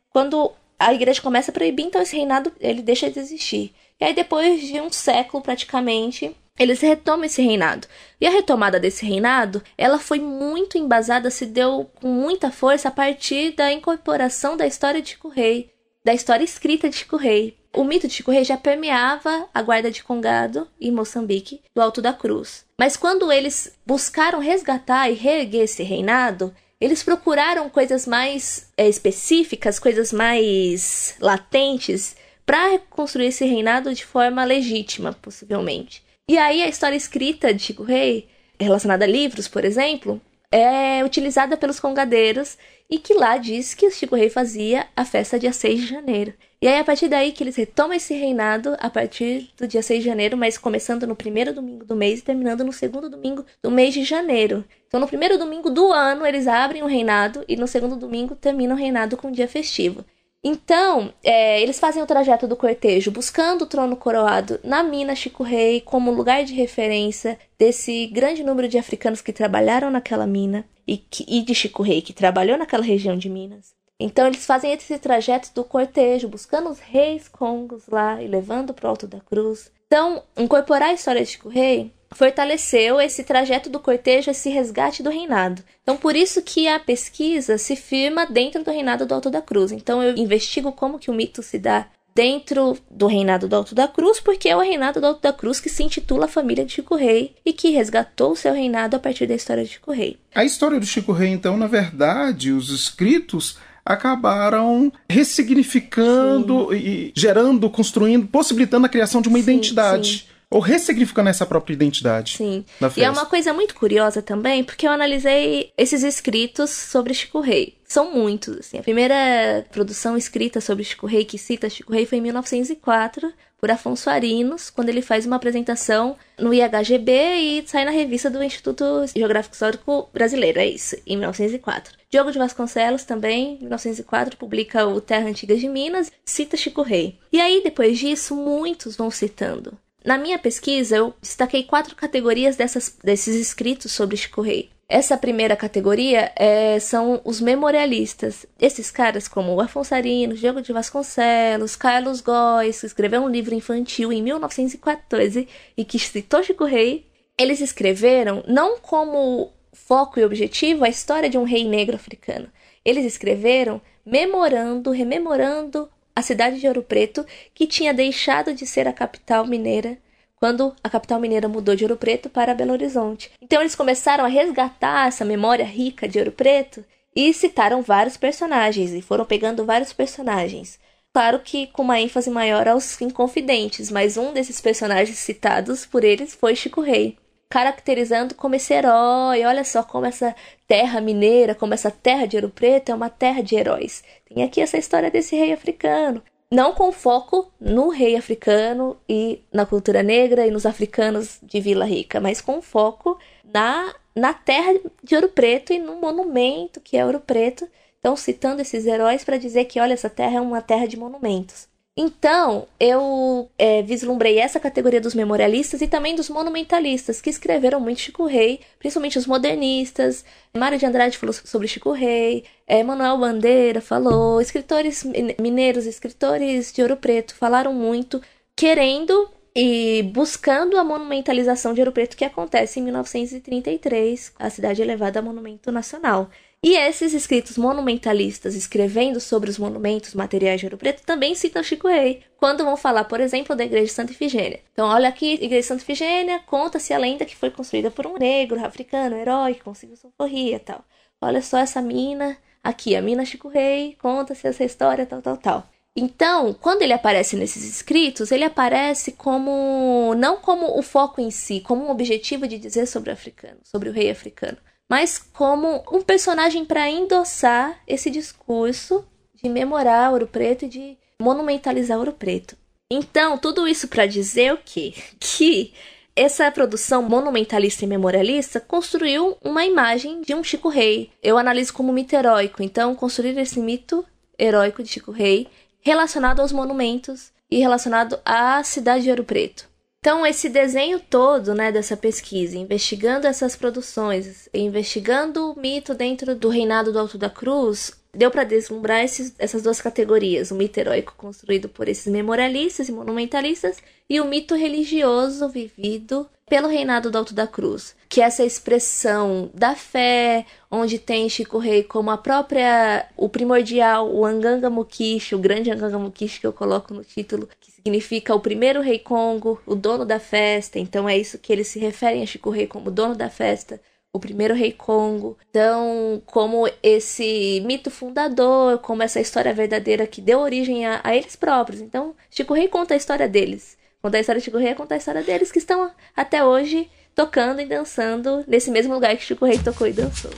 quando 0.09 0.53
a 0.79 0.93
igreja 0.93 1.21
começa 1.21 1.51
a 1.51 1.53
proibir, 1.53 1.86
então 1.86 2.01
esse 2.01 2.15
reinado 2.15 2.53
ele 2.62 2.81
deixa 2.81 3.12
de 3.12 3.19
existir. 3.19 3.74
E 4.00 4.05
aí 4.05 4.13
depois 4.13 4.62
de 4.62 4.79
um 4.79 4.89
século 4.89 5.43
praticamente, 5.43 6.33
eles 6.60 6.82
retomam 6.82 7.25
esse 7.25 7.42
reinado. 7.42 7.88
E 8.20 8.28
a 8.28 8.30
retomada 8.30 8.80
desse 8.80 9.06
reinado, 9.06 9.63
ela 9.78 9.98
foi 9.98 10.20
muito 10.20 10.78
embasada, 10.78 11.32
se 11.32 11.46
deu 11.46 11.89
com 11.96 12.10
muita 12.10 12.51
força 12.51 12.89
a 12.89 12.92
partir 12.92 13.51
da 13.51 13.72
incorporação 13.72 14.58
da 14.58 14.68
história 14.68 15.01
de 15.01 15.12
Chico 15.12 15.30
Rei, 15.30 15.72
da 16.04 16.13
história 16.13 16.44
escrita 16.44 16.89
de 16.89 16.98
Chico 16.98 17.16
Rei. 17.16 17.58
O 17.74 17.84
mito 17.84 18.08
de 18.08 18.13
Chico 18.16 18.32
Rei 18.32 18.44
já 18.44 18.58
permeava 18.58 19.48
a 19.54 19.62
guarda 19.62 19.89
de 19.89 20.04
Congado 20.04 20.68
e 20.80 20.92
Moçambique 20.92 21.62
do 21.74 21.82
Alto 21.82 22.01
da 22.01 22.12
Cruz. 22.12 22.66
Mas 22.78 22.98
quando 22.98 23.32
eles 23.32 23.78
buscaram 23.86 24.39
resgatar 24.39 25.10
e 25.10 25.13
reerguer 25.13 25.63
esse 25.63 25.84
reinado, 25.84 26.54
eles 26.82 27.04
procuraram 27.04 27.70
coisas 27.70 28.08
mais 28.08 28.70
é, 28.75 28.88
específicas, 28.88 29.80
coisas 29.80 30.12
mais 30.12 31.16
latentes, 31.20 32.16
para 32.46 32.70
reconstruir 32.70 33.28
esse 33.28 33.46
reinado 33.46 33.94
de 33.94 34.04
forma 34.04 34.44
legítima, 34.44 35.13
possivelmente. 35.13 36.04
E 36.29 36.38
aí 36.38 36.62
a 36.62 36.69
história 36.69 36.95
escrita 36.95 37.51
de 37.51 37.63
Chico 37.63 37.81
Rei, 37.81 38.27
relacionada 38.59 39.03
a 39.03 39.07
livros, 39.07 39.48
por 39.48 39.65
exemplo, 39.65 40.21
é 40.51 41.03
utilizada 41.03 41.57
pelos 41.57 41.79
congadeiros 41.79 42.55
e 42.88 43.00
que 43.00 43.15
lá 43.15 43.36
diz 43.38 43.74
que 43.74 43.88
o 43.88 43.91
Chico 43.91 44.15
Rei 44.15 44.29
fazia 44.29 44.86
a 44.95 45.03
festa 45.03 45.39
dia 45.39 45.51
6 45.51 45.81
de 45.81 45.88
janeiro. 45.88 46.31
E 46.62 46.67
aí, 46.67 46.77
a 46.77 46.83
partir 46.83 47.07
daí 47.07 47.31
que 47.31 47.41
eles 47.41 47.55
retomam 47.55 47.98
esse 47.98 48.13
reinado, 48.13 48.77
a 48.79 48.91
partir 48.91 49.50
do 49.57 49.67
dia 49.67 49.81
6 49.81 50.03
de 50.03 50.05
janeiro, 50.07 50.38
mas 50.38 50.55
começando 50.55 51.07
no 51.07 51.15
primeiro 51.15 51.51
domingo 51.51 51.83
do 51.83 51.95
mês 51.95 52.19
e 52.19 52.24
terminando 52.24 52.63
no 52.63 52.71
segundo 52.71 53.09
domingo 53.09 53.43
do 53.63 53.71
mês 53.71 53.95
de 53.95 54.03
janeiro. 54.03 54.63
Então, 54.88 55.00
no 55.00 55.07
primeiro 55.07 55.36
domingo 55.36 55.71
do 55.71 55.91
ano, 55.91 56.27
eles 56.27 56.48
abrem 56.48 56.83
o 56.83 56.88
reinado 56.88 57.43
e 57.48 57.55
no 57.55 57.67
segundo 57.67 57.95
domingo 57.95 58.36
terminam 58.36 58.75
o 58.75 58.79
reinado 58.79 59.17
com 59.17 59.29
um 59.29 59.31
dia 59.31 59.48
festivo. 59.48 60.05
Então, 60.43 61.13
é, 61.22 61.62
eles 61.62 61.79
fazem 61.79 62.01
o 62.01 62.05
trajeto 62.05 62.48
do 62.48 62.55
cortejo 62.55 63.12
buscando 63.12 63.63
o 63.63 63.67
trono 63.67 63.98
coroado 63.98 64.60
na 64.63 64.81
mina 64.81 65.13
Chico 65.13 65.43
Rei 65.43 65.81
como 65.81 66.12
lugar 66.12 66.46
de 66.46 66.53
referência 66.53 67.38
desse 67.58 68.08
grande 68.08 68.41
número 68.41 68.69
de 68.69 68.77
africanos 68.77 69.22
que 69.22 69.34
trabalharam 69.34 69.91
naquela 69.91 70.25
mina 70.25 70.65
e, 70.88 70.98
que, 70.98 71.25
e 71.27 71.41
de 71.41 71.53
Chico 71.53 71.84
Rei 71.84 72.01
que 72.01 72.13
trabalhou 72.13 72.58
naquela 72.58 72.84
região 72.84 73.17
de 73.17 73.29
Minas. 73.29 73.74
Então 74.00 74.25
eles 74.25 74.46
fazem 74.46 74.72
esse 74.72 74.98
trajeto 74.98 75.50
do 75.53 75.65
cortejo, 75.65 76.29
buscando 76.29 76.69
os 76.69 76.79
reis 76.79 77.27
congos 77.27 77.88
lá 77.88 78.24
e 78.24 78.27
levando 78.27 78.74
para 78.74 78.88
o 78.88 78.89
alto 78.89 79.05
da 79.05 79.19
cruz. 79.19 79.69
Então, 79.88 80.24
incorporar 80.38 80.89
a 80.89 80.93
história 80.93 81.22
de 81.22 81.31
Chico 81.31 81.50
Rei 81.50 81.91
fortaleceu 82.12 83.00
esse 83.00 83.24
trajeto 83.24 83.70
do 83.70 83.80
cortejo, 83.80 84.32
esse 84.32 84.50
resgate 84.50 85.04
do 85.04 85.10
reinado. 85.10 85.63
Então, 85.84 85.96
por 85.96 86.16
isso 86.16 86.42
que 86.42 86.68
a 86.68 86.80
pesquisa 86.80 87.58
se 87.58 87.75
firma 87.75 88.25
dentro 88.25 88.63
do 88.63 88.72
reinado 88.72 89.06
do 89.06 89.13
Alto 89.13 89.30
da 89.30 89.42
Cruz. 89.42 89.72
Então, 89.72 90.01
eu 90.01 90.16
investigo 90.16 90.72
como 90.72 91.00
que 91.00 91.12
o 91.12 91.13
mito 91.13 91.42
se 91.44 91.58
dá 91.58 91.88
dentro 92.13 92.78
do 92.89 93.08
reinado 93.08 93.48
do 93.48 93.56
Alto 93.56 93.74
da 93.74 93.88
Cruz, 93.88 94.20
porque 94.20 94.50
é 94.50 94.56
o 94.56 94.60
reinado 94.60 95.00
do 95.00 95.08
Alto 95.08 95.22
da 95.22 95.32
Cruz 95.32 95.60
que 95.60 95.70
se 95.70 95.84
intitula 95.84 96.25
a 96.25 96.28
família 96.28 96.66
de 96.66 96.74
Chico 96.74 96.96
Rei 96.96 97.36
e 97.46 97.54
que 97.54 97.70
resgatou 97.70 98.32
o 98.32 98.36
seu 98.36 98.54
reinado 98.54 98.96
a 98.96 99.00
partir 99.00 99.25
da 99.25 99.36
história 99.36 99.63
de 99.63 99.70
Chico 99.70 99.92
Rei. 99.92 100.18
A 100.36 100.44
história 100.44 100.80
do 100.80 100.86
Chico 100.86 101.12
Rei, 101.12 101.30
então, 101.30 101.56
na 101.56 101.68
verdade, 101.68 102.51
os 102.51 102.72
escritos 102.72 103.58
acabaram 103.86 104.92
ressignificando 105.10 106.70
sim. 106.70 106.75
e 106.75 107.13
gerando, 107.16 107.70
construindo, 107.70 108.28
possibilitando 108.28 108.86
a 108.86 108.89
criação 108.89 109.22
de 109.22 109.30
uma 109.30 109.38
sim, 109.38 109.44
identidade. 109.44 110.28
Sim. 110.28 110.38
Ou 110.51 110.60
ressignificando 110.60 111.29
essa 111.29 111.46
própria 111.46 111.74
identidade. 111.74 112.38
Sim. 112.38 112.65
E 112.98 113.03
é 113.03 113.10
uma 113.10 113.25
coisa 113.25 113.53
muito 113.53 113.75
curiosa 113.75 114.22
também, 114.22 114.63
porque 114.63 114.88
eu 114.88 114.91
analisei 114.91 115.72
esses 115.77 116.01
escritos 116.01 116.72
sobre 116.72 117.13
Chico 117.13 117.39
Rei. 117.39 117.77
São 117.86 118.12
muitos, 118.12 118.58
assim. 118.58 118.79
A 118.79 118.84
primeira 118.84 119.65
produção 119.72 120.18
escrita 120.18 120.60
sobre 120.60 120.84
Chico 120.84 121.06
Rei, 121.06 121.24
que 121.24 121.38
cita 121.38 121.70
Chico 121.70 121.94
Rei, 121.94 122.06
foi 122.06 122.18
em 122.18 122.22
1904, 122.22 123.32
por 123.60 123.70
Afonso 123.70 124.10
Arinos, 124.10 124.70
quando 124.70 124.89
ele 124.89 125.01
faz 125.01 125.25
uma 125.25 125.36
apresentação 125.36 126.15
no 126.39 126.53
IHGB 126.53 127.12
e 127.12 127.63
sai 127.68 127.84
na 127.86 127.91
revista 127.91 128.29
do 128.29 128.41
Instituto 128.41 129.06
Geográfico 129.13 129.53
Histórico 129.53 130.10
Brasileiro, 130.13 130.60
é 130.60 130.65
isso, 130.65 130.96
em 131.06 131.18
1904. 131.18 131.98
Diogo 132.10 132.32
de 132.32 132.39
Vasconcelos 132.39 133.03
também, 133.03 133.56
em 133.56 133.60
1904, 133.60 134.38
publica 134.38 134.88
o 134.88 135.01
Terra 135.01 135.27
Antiga 135.27 135.56
de 135.56 135.68
Minas, 135.68 136.12
cita 136.25 136.58
Chico 136.58 136.82
Rei. 136.82 137.20
E 137.32 137.39
aí, 137.39 137.62
depois 137.63 138.00
disso, 138.00 138.36
muitos 138.36 138.96
vão 138.96 139.12
citando. 139.12 139.77
Na 140.03 140.18
minha 140.18 140.39
pesquisa, 140.39 140.96
eu 140.96 141.13
destaquei 141.22 141.63
quatro 141.63 141.96
categorias 141.96 142.56
dessas, 142.56 142.98
desses 143.03 143.36
escritos 143.36 143.91
sobre 143.91 144.15
Chico 144.15 144.41
Rei. 144.41 144.70
Essa 144.88 145.15
primeira 145.15 145.56
categoria 145.56 146.32
é, 146.36 146.79
são 146.79 147.22
os 147.24 147.39
memorialistas. 147.39 148.46
Esses 148.60 148.89
caras, 148.89 149.27
como 149.27 149.53
o 149.53 149.62
Afonso 149.62 149.94
Arinos, 149.94 150.39
Diogo 150.39 150.62
de 150.62 150.74
Vasconcelos, 150.74 151.75
Carlos 151.75 152.22
Góes, 152.22 152.79
que 152.79 152.88
escreveu 152.88 153.22
um 153.22 153.29
livro 153.29 153.53
infantil 153.53 154.12
em 154.12 154.24
1914 154.24 155.48
e 155.77 155.86
que 155.86 156.00
citou 156.00 156.41
Chico 156.41 156.65
Rei, 156.65 157.06
eles 157.38 157.62
escreveram 157.62 158.44
não 158.48 158.79
como 158.79 159.51
foco 159.72 160.20
e 160.20 160.25
objetivo 160.25 160.84
a 160.84 160.89
história 160.89 161.29
de 161.29 161.38
um 161.38 161.44
rei 161.44 161.68
negro 161.68 161.96
africano. 161.96 162.50
Eles 162.84 163.06
escreveram 163.06 163.79
memorando, 164.03 164.89
rememorando 164.89 165.88
a 166.19 166.23
cidade 166.23 166.59
de 166.59 166.67
Ouro 166.67 166.83
Preto, 166.83 167.25
que 167.53 167.65
tinha 167.65 167.93
deixado 167.93 168.53
de 168.53 168.67
ser 168.67 168.88
a 168.88 168.93
capital 168.93 169.45
mineira 169.45 169.97
quando 170.35 170.73
a 170.81 170.89
capital 170.89 171.19
mineira 171.19 171.49
mudou 171.49 171.75
de 171.75 171.83
Ouro 171.83 171.97
Preto 171.97 172.29
para 172.29 172.53
Belo 172.53 172.71
Horizonte. 172.71 173.31
Então 173.41 173.61
eles 173.61 173.75
começaram 173.75 174.23
a 174.23 174.27
resgatar 174.27 175.07
essa 175.07 175.25
memória 175.25 175.65
rica 175.65 176.07
de 176.07 176.17
Ouro 176.17 176.31
Preto 176.31 176.83
e 177.15 177.33
citaram 177.33 177.81
vários 177.81 178.15
personagens 178.15 178.91
e 178.91 179.01
foram 179.01 179.25
pegando 179.25 179.65
vários 179.65 179.91
personagens. 179.91 180.79
Claro 181.11 181.39
que 181.39 181.67
com 181.67 181.81
uma 181.81 181.99
ênfase 181.99 182.29
maior 182.29 182.67
aos 182.67 183.01
inconfidentes, 183.01 183.91
mas 183.91 184.15
um 184.15 184.31
desses 184.31 184.61
personagens 184.61 185.17
citados 185.17 185.85
por 185.85 186.03
eles 186.03 186.35
foi 186.35 186.55
Chico 186.55 186.81
Rei, 186.81 187.17
caracterizando 187.50 188.36
como 188.36 188.56
esse 188.56 188.74
herói. 188.74 189.44
Olha 189.46 189.63
só 189.63 189.84
como 189.84 190.06
essa 190.06 190.36
terra 190.68 191.01
mineira, 191.01 191.56
como 191.56 191.74
essa 191.74 191.91
terra 191.91 192.25
de 192.25 192.38
Ouro 192.38 192.50
Preto 192.50 192.91
é 192.91 192.96
uma 192.96 193.10
terra 193.10 193.41
de 193.41 193.56
heróis. 193.56 194.03
Tem 194.25 194.44
aqui 194.44 194.62
essa 194.62 194.77
história 194.77 195.12
desse 195.12 195.36
rei 195.36 195.51
africano 195.51 196.24
não 196.51 196.74
com 196.74 196.91
foco 196.91 197.51
no 197.60 197.89
rei 197.89 198.15
africano 198.15 198.98
e 199.08 199.44
na 199.53 199.65
cultura 199.65 200.01
negra 200.01 200.48
e 200.48 200.51
nos 200.51 200.65
africanos 200.65 201.39
de 201.44 201.62
Vila 201.62 201.86
Rica, 201.86 202.20
mas 202.20 202.41
com 202.41 202.62
foco 202.62 203.20
na, 203.44 203.94
na 204.15 204.34
terra 204.34 204.74
de 205.03 205.15
Ouro 205.15 205.29
Preto 205.29 205.72
e 205.72 205.79
no 205.79 205.96
monumento 205.98 206.82
que 206.82 206.98
é 206.98 207.06
Ouro 207.06 207.20
Preto. 207.20 207.68
Então, 208.00 208.15
citando 208.15 208.62
esses 208.62 208.86
heróis 208.86 209.24
para 209.24 209.38
dizer 209.38 209.65
que, 209.65 209.79
olha, 209.79 209.94
essa 209.94 210.10
terra 210.10 210.38
é 210.38 210.41
uma 210.41 210.62
terra 210.62 210.88
de 210.88 210.98
monumentos. 210.98 211.68
Então, 212.01 212.65
eu 212.79 213.51
é, 213.58 213.82
vislumbrei 213.82 214.39
essa 214.39 214.58
categoria 214.58 215.01
dos 215.01 215.13
memorialistas 215.13 215.82
e 215.82 215.88
também 215.88 216.15
dos 216.15 216.29
monumentalistas, 216.29 217.20
que 217.20 217.29
escreveram 217.29 217.82
muito 217.82 218.00
Chico 218.00 218.25
Rei, 218.25 218.62
principalmente 218.79 219.18
os 219.18 219.27
modernistas. 219.27 220.24
Mário 220.56 220.79
de 220.79 220.86
Andrade 220.86 221.18
falou 221.18 221.34
sobre 221.34 221.68
Chico 221.68 221.91
Rei, 221.91 222.46
é, 222.65 222.82
Manuel 222.84 223.18
Bandeira 223.18 223.82
falou, 223.82 224.39
escritores 224.39 225.03
mineiros, 225.38 225.86
escritores 225.86 226.72
de 226.72 226.82
Ouro 226.82 226.96
Preto 226.96 227.36
falaram 227.36 227.74
muito, 227.74 228.22
querendo 228.56 229.29
e 229.53 230.01
buscando 230.13 230.77
a 230.77 230.86
monumentalização 230.86 231.74
de 231.74 231.82
Ouro 231.82 231.91
Preto 231.91 232.15
que 232.15 232.24
acontece 232.24 232.79
em 232.79 232.84
1933, 232.84 234.36
a 234.39 234.50
cidade 234.50 234.82
elevada 234.82 235.20
a 235.20 235.22
monumento 235.22 235.70
nacional. 235.70 236.29
E 236.62 236.75
esses 236.75 237.13
escritos 237.13 237.58
monumentalistas 237.58 238.54
escrevendo 238.54 239.22
sobre 239.22 239.50
os 239.50 239.58
monumentos 239.58 240.13
materiais 240.13 240.60
de 240.60 240.66
Ouro 240.66 240.78
Preto 240.78 241.04
também 241.04 241.34
citam 241.34 241.63
Chico 241.63 241.88
Rei, 241.88 242.22
quando 242.36 242.66
vão 242.66 242.75
falar, 242.75 243.06
por 243.06 243.22
exemplo, 243.22 243.56
da 243.56 243.63
Igreja 243.63 243.86
de 243.86 243.94
Santa 243.94 244.12
Ifigênia. 244.12 244.60
Então, 244.74 244.86
olha 244.86 245.08
aqui, 245.08 245.36
Igreja 245.36 245.62
de 245.62 245.68
Santa 245.68 245.84
Ifigênia, 245.84 246.39
conta-se 246.46 246.94
a 246.94 246.98
lenda 246.98 247.24
que 247.24 247.36
foi 247.36 247.50
construída 247.50 247.89
por 247.89 248.06
um 248.06 248.18
negro 248.18 248.63
africano, 248.63 249.16
herói, 249.16 249.54
que 249.54 249.63
conseguiu 249.63 249.96
socorrer 249.96 250.56
e 250.56 250.60
tal. 250.60 250.84
Olha 251.22 251.42
só 251.42 251.60
essa 251.60 251.82
mina, 251.82 252.38
aqui, 252.62 252.94
a 252.94 253.01
mina 253.01 253.24
Chico 253.24 253.48
Rei, 253.48 253.96
conta-se 254.01 254.46
essa 254.46 254.63
história, 254.66 255.06
tal, 255.06 255.22
tal, 255.22 255.38
tal. 255.38 255.70
Então, 255.96 256.54
quando 256.54 256.82
ele 256.82 256.94
aparece 256.94 257.38
nesses 257.38 257.63
escritos, 257.63 258.34
ele 258.34 258.44
aparece 258.44 259.13
como 259.13 260.13
não 260.16 260.38
como 260.38 260.78
o 260.78 260.82
foco 260.82 261.22
em 261.22 261.32
si, 261.32 261.62
como 261.62 261.86
um 261.86 261.89
objetivo 261.89 262.48
de 262.48 262.58
dizer 262.58 262.86
sobre 262.86 263.10
o 263.10 263.13
africano, 263.13 263.60
sobre 263.63 263.89
o 263.89 263.94
rei 263.94 264.10
africano, 264.10 264.58
mas 264.89 265.19
como 265.19 265.84
um 265.91 266.01
personagem 266.01 266.65
para 266.65 266.89
endossar 266.89 267.79
esse 267.88 268.10
discurso 268.10 269.05
de 269.36 269.48
memorar 269.48 270.12
Ouro 270.12 270.27
Preto 270.27 270.65
e 270.65 270.67
de 270.67 270.98
monumentalizar 271.22 272.00
Ouro 272.00 272.13
Preto. 272.13 272.58
Então, 272.91 273.38
tudo 273.38 273.67
isso 273.67 273.88
para 273.88 274.08
dizer 274.08 274.51
o 274.53 274.58
quê? 274.58 274.93
Que 275.19 275.74
essa 276.15 276.51
produção 276.51 277.03
monumentalista 277.03 277.86
e 277.86 277.88
memorialista 277.88 278.60
construiu 278.60 279.38
uma 279.41 279.63
imagem 279.63 280.22
de 280.22 280.34
um 280.34 280.43
Chico 280.43 280.67
Rei. 280.67 281.12
Eu 281.24 281.38
analiso 281.38 281.72
como 281.72 281.93
mito 281.93 282.15
heróico, 282.15 282.62
então 282.62 282.96
construir 282.96 283.38
esse 283.38 283.60
mito 283.60 284.03
heróico 284.38 284.84
de 284.84 284.89
Chico 284.89 285.12
Rei 285.12 285.48
relacionado 285.79 286.41
aos 286.41 286.51
monumentos 286.51 287.31
e 287.50 287.60
relacionado 287.60 288.19
à 288.25 288.62
cidade 288.63 289.03
de 289.03 289.10
Ouro 289.12 289.24
Preto. 289.24 289.69
Então, 290.01 290.25
esse 290.25 290.48
desenho 290.48 290.98
todo 290.98 291.53
né, 291.53 291.74
dessa 291.74 291.98
pesquisa, 291.98 292.58
investigando 292.58 293.27
essas 293.27 293.58
produções, 293.58 294.48
investigando 294.53 295.51
o 295.51 295.60
mito 295.60 295.94
dentro 295.94 296.34
do 296.34 296.48
reinado 296.48 296.94
do 296.94 297.00
Alto 297.00 297.18
da 297.18 297.29
Cruz, 297.29 297.91
deu 298.13 298.32
para 298.32 298.46
deslumbrar 298.46 299.03
esses, 299.03 299.36
essas 299.38 299.62
duas 299.62 299.82
categorias: 299.82 300.51
o 300.51 300.56
mito 300.56 300.79
heróico 300.79 301.13
construído 301.18 301.68
por 301.68 301.89
esses 301.89 302.08
memorialistas 302.08 302.88
e 302.88 302.94
monumentalistas, 302.94 303.77
e 304.10 304.22
o 304.22 304.25
mito 304.25 304.56
religioso 304.56 305.50
vivido 305.50 306.29
pelo 306.50 306.68
reinado 306.68 307.12
do 307.12 307.18
Alto 307.18 307.34
da 307.34 307.46
Cruz, 307.46 307.96
que 308.10 308.22
é 308.22 308.25
essa 308.25 308.44
expressão 308.44 309.51
da 309.53 309.75
fé, 309.75 310.46
onde 310.70 310.98
tem 310.98 311.29
Chico 311.29 311.60
Rei 311.60 311.84
como 311.84 312.10
a 312.10 312.18
própria, 312.18 313.06
o 313.15 313.29
primordial, 313.29 314.12
o 314.12 314.25
Anganga 314.25 314.70
Mukishi, 314.70 315.36
o 315.36 315.39
grande 315.39 315.72
Anganga 315.72 316.00
Mukishi 316.00 316.39
que 316.39 316.48
eu 316.48 316.53
coloco 316.53 316.94
no 316.94 317.03
título, 317.03 317.48
que 317.62 317.72
significa 317.72 318.34
o 318.34 318.39
primeiro 318.39 318.82
rei 318.82 318.98
Congo, 318.98 319.62
o 319.65 319.75
dono 319.75 320.06
da 320.06 320.20
festa, 320.20 320.79
então 320.79 321.08
é 321.08 321.15
isso 321.18 321.38
que 321.38 321.53
eles 321.53 321.68
se 321.68 321.79
referem 321.79 322.24
a 322.24 322.25
Chico 322.25 322.50
Rei 322.50 322.65
como 322.65 322.89
dono 322.89 323.15
da 323.15 323.29
festa, 323.29 323.79
o 324.12 324.20
primeiro 324.20 324.56
rei 324.56 324.72
Congo. 324.72 325.38
Então, 325.50 326.22
como 326.25 326.68
esse 326.82 327.62
mito 327.65 327.91
fundador, 327.91 328.79
como 328.79 329.03
essa 329.03 329.22
história 329.22 329.53
verdadeira 329.53 330.08
que 330.08 330.20
deu 330.20 330.39
origem 330.39 330.86
a, 330.86 331.00
a 331.03 331.15
eles 331.15 331.36
próprios. 331.36 331.79
Então, 331.79 332.15
Chico 332.29 332.56
Rei 332.56 332.68
conta 332.68 332.96
a 332.96 332.98
história 332.98 333.27
deles. 333.27 333.77
Contar 334.01 334.20
a 334.20 334.22
história 334.22 334.39
de 334.39 334.46
Chico 334.46 334.58
Rei 334.58 334.70
é 334.70 334.75
contar 334.75 334.96
a 334.96 334.98
história 334.98 335.22
deles 335.22 335.51
que 335.51 335.60
estão 335.60 335.91
até 336.15 336.41
hoje 336.44 336.89
tocando 337.13 337.60
e 337.60 337.65
dançando 337.65 338.46
nesse 338.48 338.72
mesmo 338.72 338.94
lugar 338.94 339.15
que 339.18 339.24
Chico 339.24 339.46
Rei 339.46 339.60
tocou 339.60 339.86
e 339.86 339.91
dançou. 339.91 340.32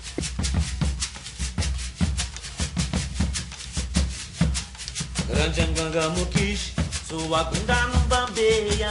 Sua 7.08 7.44
bunda 7.44 7.88
não 7.88 8.00
bambeia. 8.08 8.90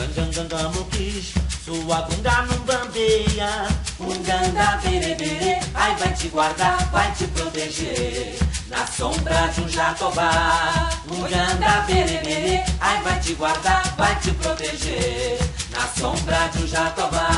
Granjanganga 0.00 0.70
mukish, 0.70 1.34
sua 1.62 2.00
bunda 2.02 2.46
não 2.48 2.58
bambeia. 2.64 3.68
Unganga 3.98 4.80
berebere, 4.82 5.60
ai 5.74 5.94
vai 5.96 6.14
te 6.14 6.28
guardar, 6.28 6.88
vai 6.90 7.12
te 7.12 7.26
proteger. 7.26 8.38
Na 8.68 8.86
sombra 8.86 9.48
de 9.48 9.60
um 9.60 9.68
jatobá. 9.68 10.88
Unganga 11.06 11.84
berebere, 11.86 12.64
ai 12.80 13.02
vai 13.02 13.20
te 13.20 13.34
guardar, 13.34 13.94
vai 13.98 14.18
te 14.20 14.30
proteger. 14.32 15.38
Na 15.70 15.86
sombra 15.86 16.48
de 16.48 16.62
um 16.62 16.66
jatobá. 16.66 17.28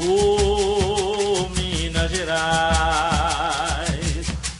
Ô 0.00 1.48
Minas 1.50 2.10
Gerais, 2.10 3.46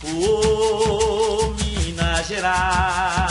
ô 0.04 1.52
Minas 1.58 2.28
Gerais, 2.28 3.23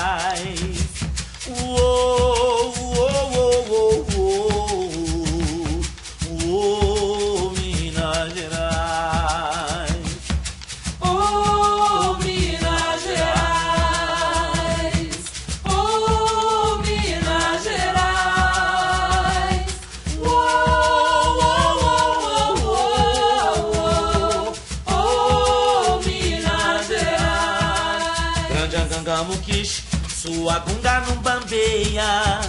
sua 30.33 30.59
gunga 30.59 31.01
não 31.01 31.15
bambeia. 31.17 32.41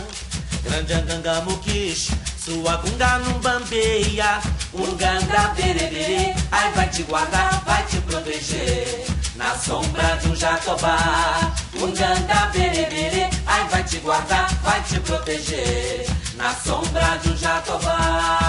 Granjanganga 0.63 1.43
mukish, 1.43 2.11
sua 2.43 2.77
gunga 2.79 3.19
não 3.19 3.39
bambeia. 3.41 4.41
Unganga 4.73 5.55
berebere, 5.55 6.35
ai 6.51 6.73
vai 6.73 6.89
te 6.89 7.03
guardar, 7.03 7.63
vai 7.67 7.85
te 7.85 8.01
proteger. 8.01 9.07
Na 9.37 9.55
sombra 9.59 10.17
de 10.17 10.29
um 10.29 10.37
jatobá. 10.37 11.53
Unganga 11.75 12.51
berebere, 12.53 13.29
ai 13.47 13.69
vai 13.69 13.85
te 13.85 13.99
guardar, 13.99 14.53
vai 14.63 14.83
te 14.83 14.99
proteger. 15.01 16.07
Na 16.37 16.55
sombra 16.55 17.19
de 17.23 17.31
um 17.31 17.37
jatobá. 17.37 18.41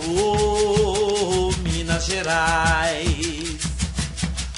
Ô 0.00 1.50
Minas 1.62 2.04
Gerais, 2.04 3.58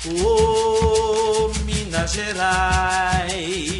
ô 0.07 1.51
Minas 1.91 2.13
Gerais, 2.13 3.80